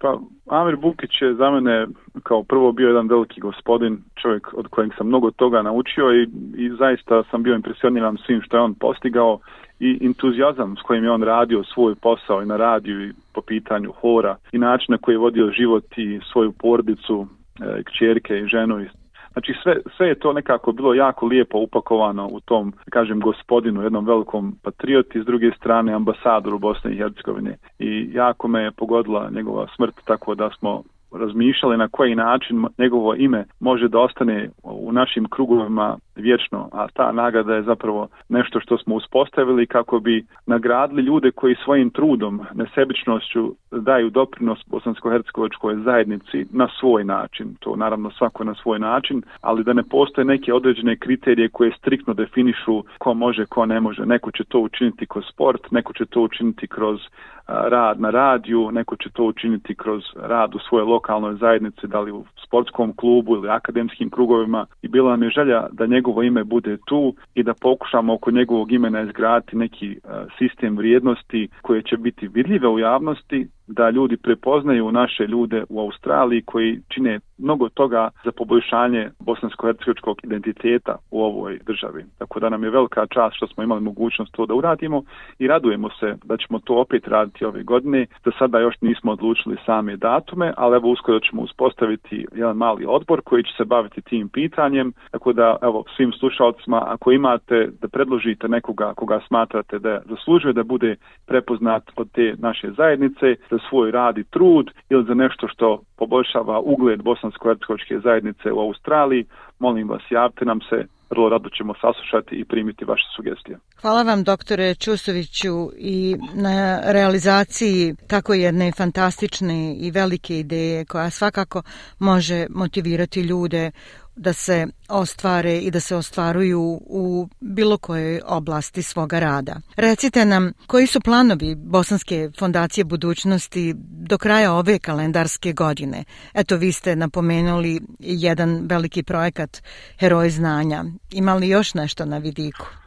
Pa, 0.00 0.18
Amir 0.46 0.76
Bukić 0.76 1.10
je 1.22 1.34
za 1.34 1.50
mene 1.50 1.86
kao 2.22 2.42
prvo 2.42 2.72
bio 2.72 2.88
jedan 2.88 3.08
veliki 3.08 3.40
gospodin, 3.40 3.98
čovjek 4.22 4.54
od 4.54 4.68
kojeg 4.68 4.90
sam 4.98 5.06
mnogo 5.06 5.30
toga 5.30 5.62
naučio 5.62 6.12
i, 6.12 6.22
i 6.56 6.70
zaista 6.78 7.22
sam 7.30 7.42
bio 7.42 7.54
impresioniran 7.54 8.16
svim 8.26 8.40
što 8.42 8.56
je 8.56 8.62
on 8.62 8.74
postigao 8.74 9.38
i 9.80 9.98
entuzijazam 10.06 10.76
s 10.76 10.82
kojim 10.82 11.04
je 11.04 11.10
on 11.10 11.22
radio 11.22 11.64
svoj 11.64 11.94
posao 11.94 12.42
i 12.42 12.46
na 12.46 12.56
radiju 12.56 13.08
i 13.08 13.12
po 13.34 13.40
pitanju 13.40 13.92
hora 14.00 14.36
i 14.52 14.58
način 14.58 14.86
na 14.92 14.98
koji 14.98 15.14
je 15.14 15.18
vodio 15.18 15.50
život 15.50 15.98
i 15.98 16.20
svoju 16.32 16.52
porodicu, 16.52 17.26
e, 17.60 17.82
kćerke 17.82 18.38
i 18.38 18.46
ženu. 18.46 18.86
Znači 19.32 19.54
sve, 19.62 19.76
sve 19.96 20.08
je 20.08 20.14
to 20.14 20.32
nekako 20.32 20.72
bilo 20.72 20.94
jako 20.94 21.26
lijepo 21.26 21.58
upakovano 21.58 22.28
u 22.32 22.40
tom, 22.40 22.72
kažem, 22.90 23.20
gospodinu, 23.20 23.82
jednom 23.82 24.06
velikom 24.06 24.54
patrioti, 24.62 25.22
s 25.22 25.24
druge 25.24 25.50
strane 25.56 25.92
ambasadoru 25.92 26.58
Bosne 26.58 26.92
i 26.92 26.96
Hercegovine. 26.96 27.56
I 27.78 28.10
jako 28.12 28.48
me 28.48 28.62
je 28.62 28.70
pogodila 28.70 29.30
njegova 29.30 29.66
smrt, 29.76 29.94
tako 30.04 30.34
da 30.34 30.50
smo 30.58 30.82
razmišljali 31.12 31.76
na 31.76 31.88
koji 31.88 32.14
način 32.14 32.64
njegovo 32.78 33.14
ime 33.14 33.44
može 33.60 33.88
da 33.88 33.98
ostane 33.98 34.50
u 34.62 34.92
našim 34.92 35.26
krugovima 35.30 35.96
vječno, 36.16 36.68
a 36.72 36.86
ta 36.94 37.12
nagrada 37.12 37.54
je 37.54 37.62
zapravo 37.62 38.08
nešto 38.28 38.60
što 38.60 38.78
smo 38.78 38.94
uspostavili 38.94 39.66
kako 39.66 40.00
bi 40.00 40.24
nagradili 40.46 41.02
ljude 41.02 41.30
koji 41.30 41.56
svojim 41.64 41.90
trudom, 41.90 42.40
nesebičnošću 42.54 43.54
daju 43.70 44.10
doprinos 44.10 44.58
bosansko-hercegovačkoj 44.66 45.82
zajednici 45.84 46.46
na 46.52 46.68
svoj 46.80 47.04
način. 47.04 47.56
To 47.60 47.76
naravno 47.76 48.10
svako 48.10 48.44
na 48.44 48.54
svoj 48.54 48.78
način, 48.78 49.22
ali 49.40 49.64
da 49.64 49.72
ne 49.72 49.82
postoje 49.82 50.24
neke 50.24 50.54
određene 50.54 50.96
kriterije 50.96 51.48
koje 51.48 51.72
striktno 51.78 52.14
definišu 52.14 52.84
ko 52.98 53.14
može, 53.14 53.46
ko 53.46 53.66
ne 53.66 53.80
može. 53.80 54.06
Neko 54.06 54.30
će 54.30 54.44
to 54.44 54.58
učiniti 54.58 55.06
kroz 55.06 55.24
sport, 55.32 55.70
neko 55.70 55.92
će 55.92 56.04
to 56.06 56.20
učiniti 56.20 56.66
kroz 56.66 57.00
rad 57.48 58.00
na 58.00 58.10
radiju, 58.10 58.70
neko 58.70 58.96
će 58.96 59.10
to 59.10 59.24
učiniti 59.24 59.74
kroz 59.74 60.02
rad 60.16 60.54
u 60.54 60.58
svojoj 60.58 60.84
lokalnoj 60.84 61.34
zajednici, 61.34 61.86
da 61.86 62.00
li 62.00 62.12
u 62.12 62.24
sportskom 62.46 62.96
klubu 62.96 63.36
ili 63.36 63.48
akademskim 63.48 64.10
krugovima. 64.10 64.66
I 64.82 64.88
bila 64.88 65.10
nam 65.10 65.22
je 65.22 65.30
želja 65.30 65.66
da 65.72 65.86
njegovo 65.86 66.22
ime 66.22 66.44
bude 66.44 66.76
tu 66.86 67.14
i 67.34 67.42
da 67.42 67.54
pokušamo 67.54 68.14
oko 68.14 68.30
njegovog 68.30 68.72
imena 68.72 69.00
izgraditi 69.00 69.56
neki 69.56 69.98
sistem 70.38 70.76
vrijednosti 70.76 71.48
koje 71.62 71.82
će 71.82 71.96
biti 71.96 72.28
vidljive 72.28 72.68
u 72.68 72.78
javnosti, 72.78 73.48
da 73.66 73.90
ljudi 73.90 74.16
prepoznaju 74.16 74.92
naše 74.92 75.26
ljude 75.26 75.64
u 75.68 75.80
Australiji 75.80 76.42
koji 76.42 76.80
čine 76.88 77.20
mnogo 77.38 77.68
toga 77.68 78.10
za 78.24 78.32
poboljšanje 78.32 79.10
bosansko-hercegovačkog 79.18 80.16
identiteta 80.24 80.96
u 81.10 81.22
ovoj 81.22 81.58
državi. 81.66 82.04
Tako 82.18 82.40
da 82.40 82.48
nam 82.48 82.64
je 82.64 82.70
velika 82.70 83.06
čast 83.06 83.36
što 83.36 83.46
smo 83.46 83.62
imali 83.62 83.80
mogućnost 83.80 84.32
to 84.32 84.46
da 84.46 84.54
uradimo 84.54 85.02
i 85.38 85.46
radujemo 85.46 85.88
se 86.00 86.16
da 86.24 86.36
ćemo 86.36 86.58
to 86.58 86.74
opet 86.74 87.08
raditi 87.08 87.44
ove 87.44 87.62
godine. 87.62 88.06
Za 88.24 88.30
sada 88.38 88.58
još 88.58 88.74
nismo 88.80 89.12
odlučili 89.12 89.56
same 89.66 89.96
datume, 89.96 90.52
ali 90.56 90.76
evo 90.76 90.90
uskoro 90.90 91.20
ćemo 91.20 91.42
uspostaviti 91.42 92.26
jedan 92.34 92.56
mali 92.56 92.84
odbor 92.88 93.20
koji 93.24 93.42
će 93.44 93.52
se 93.56 93.64
baviti 93.64 94.02
tim 94.02 94.28
pitanjem. 94.28 94.92
Tako 95.10 95.32
da 95.32 95.56
evo 95.62 95.84
svim 95.96 96.12
slušalcima 96.12 96.82
ako 96.86 97.12
imate 97.12 97.68
da 97.80 97.88
predložite 97.88 98.48
nekoga 98.48 98.94
koga 98.94 99.20
smatrate 99.26 99.78
da 99.78 100.00
zaslužuje 100.08 100.52
da 100.52 100.62
bude 100.62 100.96
prepoznat 101.26 101.82
od 101.96 102.10
te 102.12 102.34
naše 102.38 102.70
zajednice, 102.70 103.34
za 103.50 103.58
svoj 103.68 103.90
rad 103.90 104.18
i 104.18 104.24
trud 104.24 104.70
ili 104.90 105.04
za 105.04 105.14
nešto 105.14 105.48
što 105.48 105.80
poboljšava 105.96 106.60
ugled 106.60 107.02
bosansko-hercegovačke 107.28 108.00
zajednice 108.04 108.52
u 108.52 108.60
Australiji, 108.60 109.26
molim 109.58 109.88
vas 109.88 110.02
javite 110.10 110.44
nam 110.44 110.60
se, 110.60 110.86
vrlo 111.10 111.28
rado 111.28 111.48
ćemo 111.48 111.74
saslušati 111.74 112.34
i 112.36 112.44
primiti 112.44 112.84
vaše 112.84 113.04
sugestije. 113.16 113.58
Hvala 113.80 114.02
vam 114.02 114.24
doktore 114.24 114.74
Čusoviću 114.74 115.70
i 115.76 116.16
na 116.34 116.80
realizaciji 116.92 117.94
tako 118.08 118.34
jedne 118.34 118.72
fantastične 118.72 119.76
i 119.80 119.90
velike 119.90 120.38
ideje 120.38 120.84
koja 120.84 121.10
svakako 121.10 121.62
može 121.98 122.46
motivirati 122.50 123.20
ljude 123.20 123.70
da 124.18 124.32
se 124.32 124.66
ostvare 124.88 125.58
i 125.58 125.70
da 125.70 125.80
se 125.80 125.96
ostvaruju 125.96 126.80
u 126.86 127.28
bilo 127.40 127.78
kojoj 127.78 128.20
oblasti 128.26 128.82
svoga 128.82 129.18
rada. 129.18 129.60
Recite 129.76 130.24
nam 130.24 130.52
koji 130.66 130.86
su 130.86 131.00
planovi 131.00 131.54
Bosanske 131.54 132.30
fondacije 132.38 132.84
budućnosti 132.84 133.74
do 133.78 134.18
kraja 134.18 134.52
ove 134.52 134.78
kalendarske 134.78 135.52
godine. 135.52 136.04
Eto 136.34 136.56
vi 136.56 136.72
ste 136.72 136.96
napomenuli 136.96 137.80
jedan 137.98 138.66
veliki 138.66 139.02
projekat 139.02 139.62
Heroj 139.98 140.30
znanja. 140.30 140.84
Ima 141.10 141.34
li 141.34 141.48
još 141.48 141.74
nešto 141.74 142.04
na 142.04 142.18
vidiku? 142.18 142.77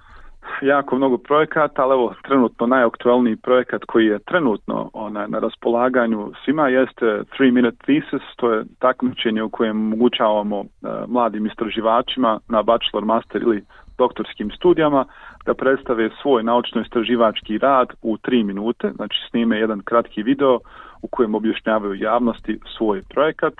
Jako 0.61 0.95
mnogo 0.95 1.17
projekata, 1.17 1.83
ali 1.83 1.93
evo 1.93 2.13
trenutno 2.23 2.67
najaktualniji 2.67 3.35
projekat 3.35 3.81
koji 3.85 4.05
je 4.05 4.19
trenutno 4.19 4.89
ona, 4.93 5.27
na 5.27 5.39
raspolaganju 5.39 6.31
svima 6.45 6.67
jeste 6.67 7.05
3 7.05 7.51
Minute 7.51 7.77
Thesis, 7.85 8.27
to 8.35 8.51
je 8.53 8.65
takmičenje 8.79 9.43
u 9.43 9.49
kojem 9.49 9.77
omogućavamo 9.77 10.61
e, 10.61 10.65
mladim 11.07 11.45
istraživačima 11.45 12.39
na 12.47 12.63
bachelor, 12.63 13.05
master 13.05 13.41
ili 13.41 13.63
doktorskim 14.03 14.51
studijama 14.57 15.05
da 15.45 15.53
predstave 15.53 16.09
svoj 16.21 16.43
naučno-istraživački 16.43 17.61
rad 17.61 17.87
u 18.01 18.17
3 18.17 18.43
minute, 18.43 18.91
znači 18.95 19.17
snime 19.29 19.59
jedan 19.59 19.81
kratki 19.89 20.23
video 20.23 20.59
u 21.01 21.07
kojem 21.07 21.35
objašnjavaju 21.35 21.93
javnosti 21.95 22.59
svoj 22.77 23.01
projekat 23.09 23.53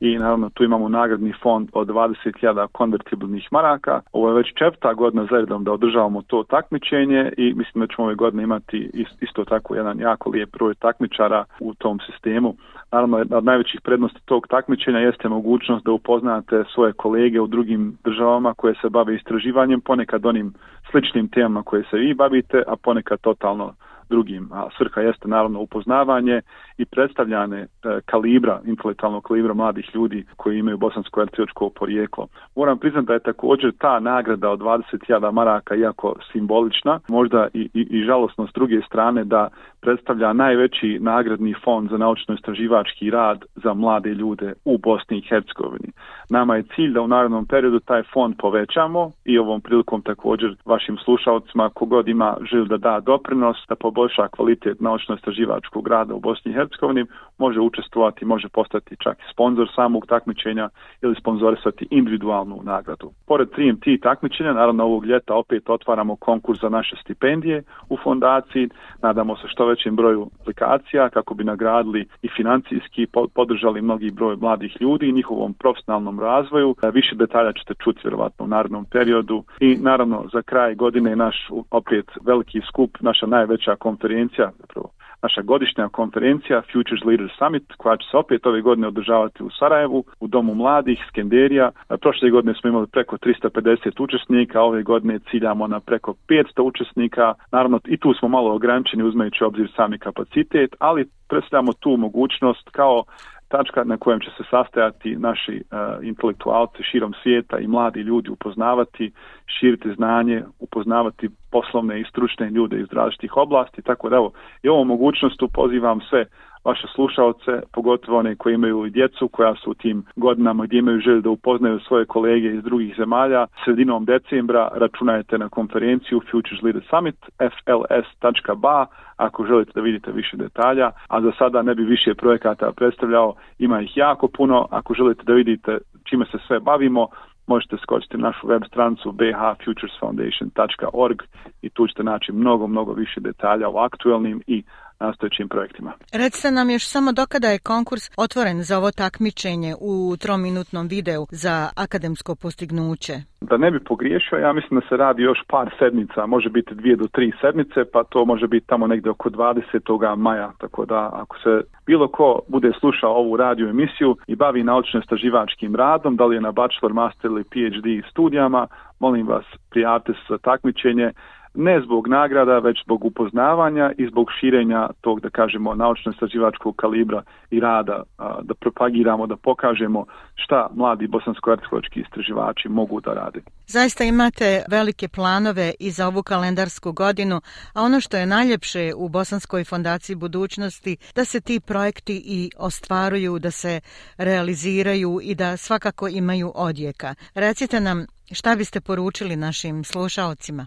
i 0.00 0.18
naravno 0.18 0.50
tu 0.54 0.64
imamo 0.64 0.88
nagradni 0.88 1.32
fond 1.42 1.68
od 1.72 1.88
20.000 1.88 2.66
konvertibilnih 2.72 3.48
maraka. 3.50 4.00
Ovo 4.12 4.28
je 4.28 4.34
već 4.34 4.46
četvrta 4.54 4.94
godina 4.94 5.26
zaredom 5.30 5.64
da 5.64 5.72
održavamo 5.72 6.22
to 6.22 6.42
takmičenje 6.42 7.32
i 7.36 7.54
mislim 7.54 7.80
da 7.80 7.86
ćemo 7.86 8.06
ove 8.06 8.14
godine 8.14 8.42
imati 8.42 8.90
isto 9.20 9.44
tako 9.44 9.74
jedan 9.74 10.00
jako 10.00 10.30
lijep 10.30 10.52
broj 10.52 10.74
takmičara 10.74 11.44
u 11.60 11.74
tom 11.74 11.98
sistemu. 12.06 12.54
Naravno, 12.92 13.16
od 13.30 13.44
najvećih 13.44 13.80
prednosti 13.80 14.20
tog 14.24 14.46
takmičenja 14.48 14.98
jeste 14.98 15.28
mogućnost 15.28 15.84
da 15.84 15.92
upoznate 15.92 16.64
svoje 16.74 16.92
kolege 16.92 17.40
u 17.40 17.46
drugim 17.46 17.98
državama 18.04 18.54
koje 18.54 18.74
se 18.74 18.88
bave 18.88 19.14
istraživanjem, 19.14 19.75
ponekad 19.80 20.26
onim 20.26 20.54
sličnim 20.90 21.28
temama 21.28 21.62
koje 21.62 21.84
se 21.90 21.96
vi 21.96 22.14
bavite, 22.14 22.62
a 22.66 22.76
ponekad 22.76 23.20
totalno 23.20 23.74
drugim. 24.08 24.48
A 24.52 24.68
svrha 24.76 25.00
jeste 25.00 25.28
naravno 25.28 25.60
upoznavanje 25.60 26.40
i 26.78 26.84
predstavljane 26.84 27.60
e, 27.60 27.66
kalibra, 28.06 28.60
intelektualnog 28.64 29.22
kalibra 29.24 29.54
mladih 29.54 29.90
ljudi 29.94 30.24
koji 30.36 30.58
imaju 30.58 30.78
bosansko-hercegovačko 30.78 31.70
porijeklo. 31.70 32.26
Moram 32.56 32.78
priznati 32.78 33.06
da 33.06 33.12
je 33.12 33.20
također 33.20 33.72
ta 33.78 34.00
nagrada 34.00 34.50
od 34.50 34.60
20.000 34.60 35.32
maraka, 35.32 35.74
iako 35.74 36.14
simbolična, 36.32 37.00
možda 37.08 37.48
i, 37.54 37.68
i, 37.74 37.86
i 37.90 38.02
žalosno 38.02 38.46
s 38.46 38.52
druge 38.54 38.80
strane 38.86 39.24
da 39.24 39.48
predstavlja 39.80 40.32
najveći 40.32 40.98
nagradni 41.00 41.54
fond 41.64 41.90
za 41.90 41.96
naučno-istraživački 41.96 43.10
rad 43.10 43.44
za 43.54 43.74
mlade 43.74 44.10
ljude 44.14 44.52
u 44.64 44.78
Bosni 44.78 45.18
i 45.18 45.28
Hercegovini. 45.28 45.92
Nama 46.28 46.56
je 46.56 46.64
cilj 46.74 46.92
da 46.92 47.00
u 47.00 47.08
narodnom 47.08 47.46
periodu 47.46 47.80
taj 47.80 48.02
fond 48.02 48.34
povećamo 48.38 49.10
i 49.24 49.38
ovom 49.38 49.60
prilikom 49.60 50.02
također 50.02 50.56
vašim 50.64 50.96
slušalcima 51.04 51.70
kogod 51.74 52.08
ima 52.08 52.36
želju 52.50 52.64
da 52.64 52.76
da 52.76 53.00
doprinos, 53.00 53.56
da 53.68 53.74
poboljša 53.96 54.28
kvalitet 54.28 54.80
naučno-istraživačkog 54.80 55.88
rada 55.88 56.14
u 56.14 56.20
Bosni 56.20 56.52
i 56.52 56.54
Hercegovini, 56.54 57.06
može 57.38 57.60
učestvovati, 57.60 58.24
može 58.24 58.48
postati 58.48 58.96
čak 59.04 59.18
i 59.18 59.32
sponsor 59.32 59.68
samog 59.74 60.06
takmičenja 60.06 60.68
ili 61.02 61.14
sponzorisati 61.20 61.88
individualnu 61.90 62.60
nagradu. 62.62 63.10
Pored 63.26 63.48
3MT 63.48 64.02
takmičenja, 64.02 64.52
naravno 64.52 64.84
ovog 64.84 65.06
ljeta 65.06 65.34
opet 65.34 65.70
otvaramo 65.70 66.16
konkurs 66.16 66.60
za 66.60 66.68
naše 66.68 66.96
stipendije 67.02 67.62
u 67.88 67.96
fondaciji. 68.04 68.68
Nadamo 69.02 69.36
se 69.36 69.48
što 69.48 69.66
većem 69.66 69.96
broju 69.96 70.30
aplikacija 70.40 71.08
kako 71.08 71.34
bi 71.34 71.44
nagradili 71.44 72.06
i 72.22 72.28
financijski 72.36 73.06
podržali 73.34 73.82
mnogi 73.82 74.10
broj 74.10 74.36
mladih 74.36 74.76
ljudi 74.80 75.08
i 75.08 75.12
njihovom 75.12 75.54
profesionalnom 75.54 76.20
razvoju. 76.20 76.74
E, 76.82 76.90
više 76.90 77.14
detalja 77.16 77.52
ćete 77.52 77.74
čuti 77.84 78.00
vjerovatno 78.04 78.44
u 78.44 78.48
narednom 78.48 78.84
periodu 78.84 79.44
i 79.60 79.76
naravno 79.76 80.24
za 80.32 80.42
kraj 80.42 80.74
godine 80.74 81.16
naš 81.16 81.48
opet 81.70 82.06
veliki 82.24 82.60
skup, 82.68 82.90
naša 83.00 83.26
najveća 83.26 83.76
konferencija, 83.76 84.50
zapravo 84.60 84.95
naša 85.26 85.42
godišnja 85.42 85.88
konferencija 85.88 86.62
Futures 86.72 87.04
Leaders 87.04 87.32
Summit 87.38 87.66
koja 87.76 87.96
će 87.96 88.06
se 88.10 88.16
opet 88.16 88.46
ove 88.46 88.60
godine 88.60 88.86
održavati 88.88 89.42
u 89.42 89.50
Sarajevu, 89.58 90.04
u 90.20 90.26
Domu 90.26 90.54
mladih, 90.54 90.98
Skenderija. 91.08 91.70
Prošle 92.00 92.30
godine 92.30 92.54
smo 92.54 92.70
imali 92.70 92.86
preko 92.86 93.16
350 93.16 94.02
učesnika, 94.02 94.62
ove 94.62 94.82
godine 94.82 95.18
ciljamo 95.30 95.66
na 95.66 95.80
preko 95.80 96.14
500 96.28 96.62
učesnika. 96.62 97.34
Naravno 97.52 97.80
i 97.86 97.96
tu 97.96 98.14
smo 98.18 98.28
malo 98.28 98.54
ograničeni 98.54 99.02
uzmejući 99.02 99.44
obzir 99.44 99.68
sami 99.76 99.98
kapacitet, 99.98 100.70
ali 100.78 101.08
predstavljamo 101.28 101.72
tu 101.72 101.96
mogućnost 101.96 102.70
kao 102.70 103.04
tačka 103.48 103.84
na 103.84 103.96
kojem 103.96 104.20
će 104.20 104.30
se 104.36 104.42
sastajati 104.50 105.16
naši 105.16 105.62
uh, 105.62 106.06
intelektualci 106.06 106.82
širom 106.82 107.14
svijeta 107.22 107.58
i 107.58 107.66
mladi 107.66 108.00
ljudi 108.00 108.30
upoznavati, 108.30 109.12
širiti 109.46 109.94
znanje, 109.94 110.42
upoznavati 110.58 111.28
poslovne 111.50 112.00
i 112.00 112.04
stručne 112.04 112.50
ljude 112.50 112.80
iz 112.80 112.86
različitih 112.92 113.36
oblasti, 113.36 113.82
tako 113.82 114.08
da 114.08 114.16
evo, 114.16 114.32
i 114.62 114.68
ovom 114.68 114.88
mogućnostu 114.88 115.48
pozivam 115.48 116.00
sve 116.00 116.26
vaše 116.66 116.86
slušalce, 116.94 117.52
pogotovo 117.72 118.18
one 118.18 118.36
koji 118.36 118.54
imaju 118.54 118.88
djecu 118.88 119.28
koja 119.28 119.54
su 119.54 119.70
u 119.70 119.74
tim 119.74 120.04
godinama 120.16 120.64
gdje 120.64 120.78
imaju 120.78 121.00
želju 121.00 121.20
da 121.20 121.30
upoznaju 121.30 121.80
svoje 121.80 122.04
kolege 122.04 122.48
iz 122.48 122.62
drugih 122.62 122.94
zemalja. 122.98 123.46
Sredinom 123.64 124.04
decembra 124.04 124.68
računajte 124.74 125.38
na 125.38 125.48
konferenciju 125.48 126.20
Futures 126.30 126.62
Leader 126.62 126.82
Summit 126.90 127.16
fls.ba 127.38 128.86
ako 129.16 129.46
želite 129.46 129.70
da 129.74 129.80
vidite 129.80 130.12
više 130.12 130.36
detalja, 130.36 130.90
a 131.08 131.20
za 131.20 131.32
sada 131.38 131.62
ne 131.62 131.74
bi 131.74 131.84
više 131.84 132.14
projekata 132.14 132.72
predstavljao, 132.76 133.34
ima 133.58 133.80
ih 133.80 133.96
jako 133.96 134.28
puno. 134.28 134.68
Ako 134.70 134.94
želite 134.94 135.22
da 135.24 135.32
vidite 135.32 135.78
čime 136.04 136.24
se 136.24 136.38
sve 136.46 136.60
bavimo, 136.60 137.08
možete 137.46 137.76
skočiti 137.76 138.16
na 138.16 138.28
našu 138.28 138.46
web 138.46 138.62
stranicu 138.68 139.12
bhfuturesfoundation.org 139.12 141.22
i 141.62 141.70
tu 141.70 141.86
ćete 141.86 142.02
naći 142.02 142.32
mnogo, 142.32 142.66
mnogo 142.66 142.92
više 142.92 143.20
detalja 143.20 143.68
o 143.68 143.78
aktuelnim 143.78 144.42
i 144.46 144.62
nastojećim 145.00 145.48
projektima. 145.48 145.92
Recite 146.12 146.50
nam 146.50 146.70
još 146.70 146.86
samo 146.88 147.12
dokada 147.12 147.48
je 147.48 147.58
konkurs 147.58 148.10
otvoren 148.16 148.62
za 148.62 148.78
ovo 148.78 148.90
takmičenje 148.90 149.74
u 149.80 150.16
trominutnom 150.16 150.88
videu 150.88 151.26
za 151.30 151.68
akademsko 151.76 152.34
postignuće? 152.34 153.12
Da 153.40 153.56
ne 153.56 153.70
bi 153.70 153.84
pogriješio, 153.84 154.38
ja 154.38 154.52
mislim 154.52 154.80
da 154.80 154.86
se 154.88 154.96
radi 154.96 155.22
još 155.22 155.38
par 155.48 155.70
sedmica, 155.78 156.26
može 156.26 156.48
biti 156.50 156.74
dvije 156.74 156.96
do 156.96 157.06
tri 157.12 157.32
sedmice, 157.40 157.84
pa 157.92 158.04
to 158.04 158.24
može 158.24 158.46
biti 158.46 158.66
tamo 158.66 158.86
negdje 158.86 159.10
oko 159.10 159.30
20. 159.30 160.16
maja, 160.16 160.52
tako 160.58 160.84
da 160.84 161.10
ako 161.12 161.36
se 161.38 161.62
bilo 161.86 162.08
ko 162.08 162.40
bude 162.48 162.72
slušao 162.80 163.12
ovu 163.12 163.36
radio 163.36 163.68
emisiju 163.68 164.16
i 164.26 164.36
bavi 164.36 164.64
naučno-staživačkim 164.64 165.76
radom, 165.76 166.16
da 166.16 166.24
li 166.26 166.36
je 166.36 166.40
na 166.40 166.52
bachelor, 166.52 166.92
master 166.92 167.30
ili 167.30 167.44
PhD 167.44 168.10
studijama, 168.10 168.66
molim 169.00 169.26
vas 169.26 169.44
prijavite 169.70 170.12
se 170.12 170.20
za 170.28 170.38
takmičenje, 170.38 171.12
ne 171.56 171.80
zbog 171.80 172.08
nagrada, 172.08 172.58
već 172.58 172.84
zbog 172.84 173.04
upoznavanja 173.04 173.92
i 173.98 174.06
zbog 174.06 174.26
širenja 174.40 174.88
tog, 175.00 175.20
da 175.20 175.30
kažemo, 175.30 175.74
naučno-istraživačkog 175.74 176.76
kalibra 176.76 177.22
i 177.50 177.60
rada, 177.60 178.02
da 178.42 178.54
propagiramo, 178.54 179.26
da 179.26 179.36
pokažemo 179.36 180.04
šta 180.34 180.68
mladi 180.74 181.08
bosansko-ercegovački 181.08 182.00
istraživači 182.00 182.68
mogu 182.68 183.00
da 183.00 183.12
rade. 183.12 183.40
Zaista 183.66 184.04
imate 184.04 184.64
velike 184.70 185.08
planove 185.08 185.72
i 185.80 185.90
za 185.90 186.08
ovu 186.08 186.22
kalendarsku 186.22 186.92
godinu, 186.92 187.40
a 187.74 187.82
ono 187.82 188.00
što 188.00 188.16
je 188.16 188.26
najljepše 188.26 188.92
u 188.96 189.08
Bosanskoj 189.08 189.64
fondaciji 189.64 190.16
budućnosti, 190.16 190.96
da 191.14 191.24
se 191.24 191.40
ti 191.40 191.60
projekti 191.60 192.22
i 192.26 192.50
ostvaruju, 192.58 193.38
da 193.38 193.50
se 193.50 193.80
realiziraju 194.18 195.20
i 195.22 195.34
da 195.34 195.56
svakako 195.56 196.08
imaju 196.08 196.52
odjeka. 196.54 197.14
Recite 197.34 197.80
nam 197.80 198.06
šta 198.32 198.56
biste 198.56 198.80
poručili 198.80 199.36
našim 199.36 199.84
slušalcima? 199.84 200.66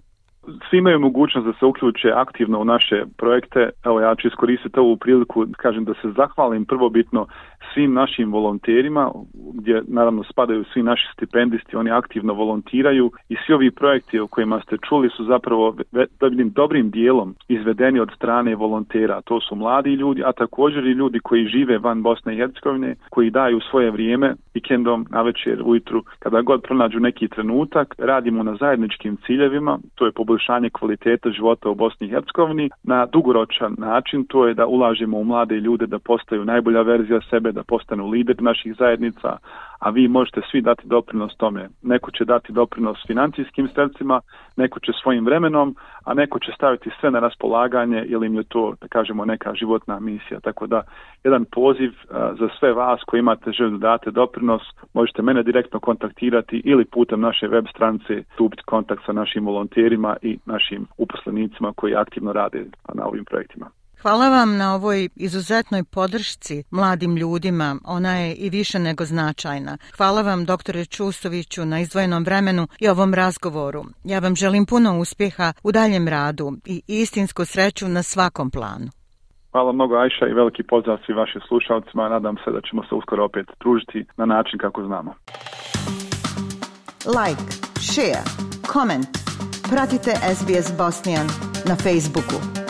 Svi 0.69 0.77
imaju 0.77 0.99
mogućnost 0.99 1.47
da 1.47 1.53
se 1.53 1.65
uključe 1.65 2.11
aktivno 2.15 2.59
u 2.59 2.65
naše 2.65 3.03
projekte. 3.17 3.69
Evo 3.85 4.01
ja 4.01 4.15
ću 4.15 4.27
iskoristiti 4.27 4.79
ovu 4.79 4.97
priliku, 4.97 5.45
kažem 5.57 5.85
da 5.85 5.93
se 5.93 6.11
zahvalim 6.17 6.65
prvobitno 6.65 7.27
svim 7.73 7.93
našim 7.93 8.31
volonterima, 8.31 9.11
gdje 9.53 9.83
naravno 9.87 10.23
spadaju 10.23 10.63
svi 10.73 10.83
naši 10.83 11.07
stipendisti, 11.13 11.75
oni 11.75 11.91
aktivno 11.91 12.33
volontiraju 12.33 13.11
i 13.29 13.35
svi 13.45 13.53
ovi 13.53 13.71
projekti 13.71 14.19
o 14.19 14.27
kojima 14.27 14.61
ste 14.61 14.77
čuli 14.89 15.09
su 15.09 15.23
zapravo 15.25 15.75
dobrim, 16.19 16.49
dobrim 16.49 16.89
dijelom 16.89 17.35
izvedeni 17.47 17.99
od 17.99 18.11
strane 18.15 18.55
volontera. 18.55 19.21
To 19.21 19.39
su 19.41 19.55
mladi 19.55 19.93
ljudi, 19.93 20.23
a 20.25 20.31
također 20.31 20.85
i 20.85 20.91
ljudi 20.91 21.19
koji 21.19 21.45
žive 21.45 21.77
van 21.77 22.01
Bosne 22.01 22.33
i 22.33 22.37
Hercegovine, 22.37 22.95
koji 23.09 23.29
daju 23.29 23.59
svoje 23.59 23.91
vrijeme, 23.91 24.35
vikendom, 24.53 25.07
na 25.09 25.21
večer, 25.21 25.61
ujutru, 25.65 26.03
kada 26.19 26.41
god 26.41 26.61
pronađu 26.61 26.99
neki 26.99 27.27
trenutak, 27.27 27.95
radimo 27.97 28.43
na 28.43 28.55
zajedničkim 28.55 29.17
ciljevima, 29.25 29.79
to 29.95 30.05
je 30.05 30.11
poboljšanje 30.11 30.69
kvaliteta 30.69 31.29
života 31.29 31.69
u 31.69 31.75
Bosni 31.75 32.07
i 32.07 32.09
Hercegovini, 32.09 32.69
na 32.83 33.05
dugoročan 33.05 33.75
način, 33.77 34.25
to 34.29 34.47
je 34.47 34.53
da 34.53 34.67
ulažemo 34.67 35.17
u 35.17 35.23
mlade 35.23 35.55
ljude 35.55 35.87
da 35.87 35.99
postaju 35.99 36.45
najbolja 36.45 36.81
verzija 36.81 37.21
sebe, 37.29 37.48
da 37.51 37.63
postanu 37.63 38.07
lider 38.07 38.41
naših 38.41 38.75
zajednica, 38.79 39.37
a 39.79 39.89
vi 39.89 40.07
možete 40.07 40.41
svi 40.51 40.61
dati 40.61 40.87
doprinos 40.87 41.37
tome. 41.37 41.69
Neko 41.81 42.11
će 42.11 42.25
dati 42.25 42.53
doprinos 42.53 42.97
financijskim 43.07 43.67
sredstvima, 43.73 44.21
neko 44.57 44.79
će 44.79 44.91
svojim 45.01 45.25
vremenom, 45.25 45.75
a 46.05 46.13
neko 46.13 46.39
će 46.39 46.51
staviti 46.55 46.89
sve 46.99 47.11
na 47.11 47.19
raspolaganje 47.19 48.05
ili 48.07 48.27
im 48.27 48.35
je 48.35 48.43
to, 48.43 48.73
da 48.81 48.87
kažemo, 48.87 49.25
neka 49.25 49.53
životna 49.53 49.99
misija. 49.99 50.39
Tako 50.39 50.67
da, 50.67 50.83
jedan 51.23 51.45
poziv 51.45 51.91
a, 52.09 52.33
za 52.39 52.49
sve 52.59 52.73
vas 52.73 53.01
koji 53.07 53.19
imate 53.19 53.51
želju 53.51 53.77
da 53.77 53.87
date 53.89 54.11
doprinos, 54.11 54.61
možete 54.93 55.21
mene 55.21 55.43
direktno 55.43 55.79
kontaktirati 55.79 56.61
ili 56.65 56.85
putem 56.85 57.21
naše 57.21 57.47
web 57.47 57.65
stranice 57.75 58.23
stupiti 58.33 58.63
kontakt 58.63 59.05
sa 59.05 59.13
našim 59.13 59.45
volonterima 59.45 60.15
i 60.21 60.39
našim 60.45 60.87
uposlenicima 60.97 61.73
koji 61.75 61.95
aktivno 61.95 62.33
rade 62.33 62.65
na 62.93 63.05
ovim 63.05 63.25
projektima. 63.25 63.78
Hvala 64.01 64.29
vam 64.29 64.57
na 64.57 64.75
ovoj 64.75 65.09
izuzetnoj 65.15 65.83
podršci 65.83 66.63
mladim 66.71 67.15
ljudima, 67.17 67.75
ona 67.85 68.15
je 68.17 68.35
i 68.35 68.49
više 68.49 68.79
nego 68.79 69.05
značajna. 69.05 69.77
Hvala 69.97 70.21
vam, 70.21 70.45
doktore 70.45 70.85
Čustoviću, 70.85 71.65
na 71.65 71.79
izdvojenom 71.79 72.23
vremenu 72.23 72.67
i 72.79 72.87
ovom 72.87 73.13
razgovoru. 73.13 73.83
Ja 74.03 74.19
vam 74.19 74.35
želim 74.35 74.65
puno 74.65 74.99
uspjeha 74.99 75.53
u 75.63 75.71
daljem 75.71 76.07
radu 76.07 76.51
i 76.65 76.81
istinsku 76.87 77.45
sreću 77.45 77.87
na 77.87 78.03
svakom 78.03 78.51
planu. 78.51 78.87
Hvala 79.51 79.71
mnogo 79.71 79.95
Ajša 79.95 80.27
i 80.27 80.33
veliki 80.33 80.63
pozdrav 80.63 80.97
svi 81.05 81.13
vašim 81.13 81.41
slušalcima. 81.47 82.09
Nadam 82.09 82.35
se 82.45 82.51
da 82.51 82.61
ćemo 82.69 82.83
se 82.83 82.95
uskoro 82.95 83.25
opet 83.25 83.45
družiti 83.59 84.05
na 84.17 84.25
način 84.25 84.59
kako 84.59 84.85
znamo. 84.85 85.13
Like, 87.05 87.43
share, 87.91 88.23
comment. 88.73 89.07
Pratite 89.71 90.11
SBS 90.35 90.77
Bosnian 90.77 91.27
na 91.69 91.75
Facebooku. 91.75 92.68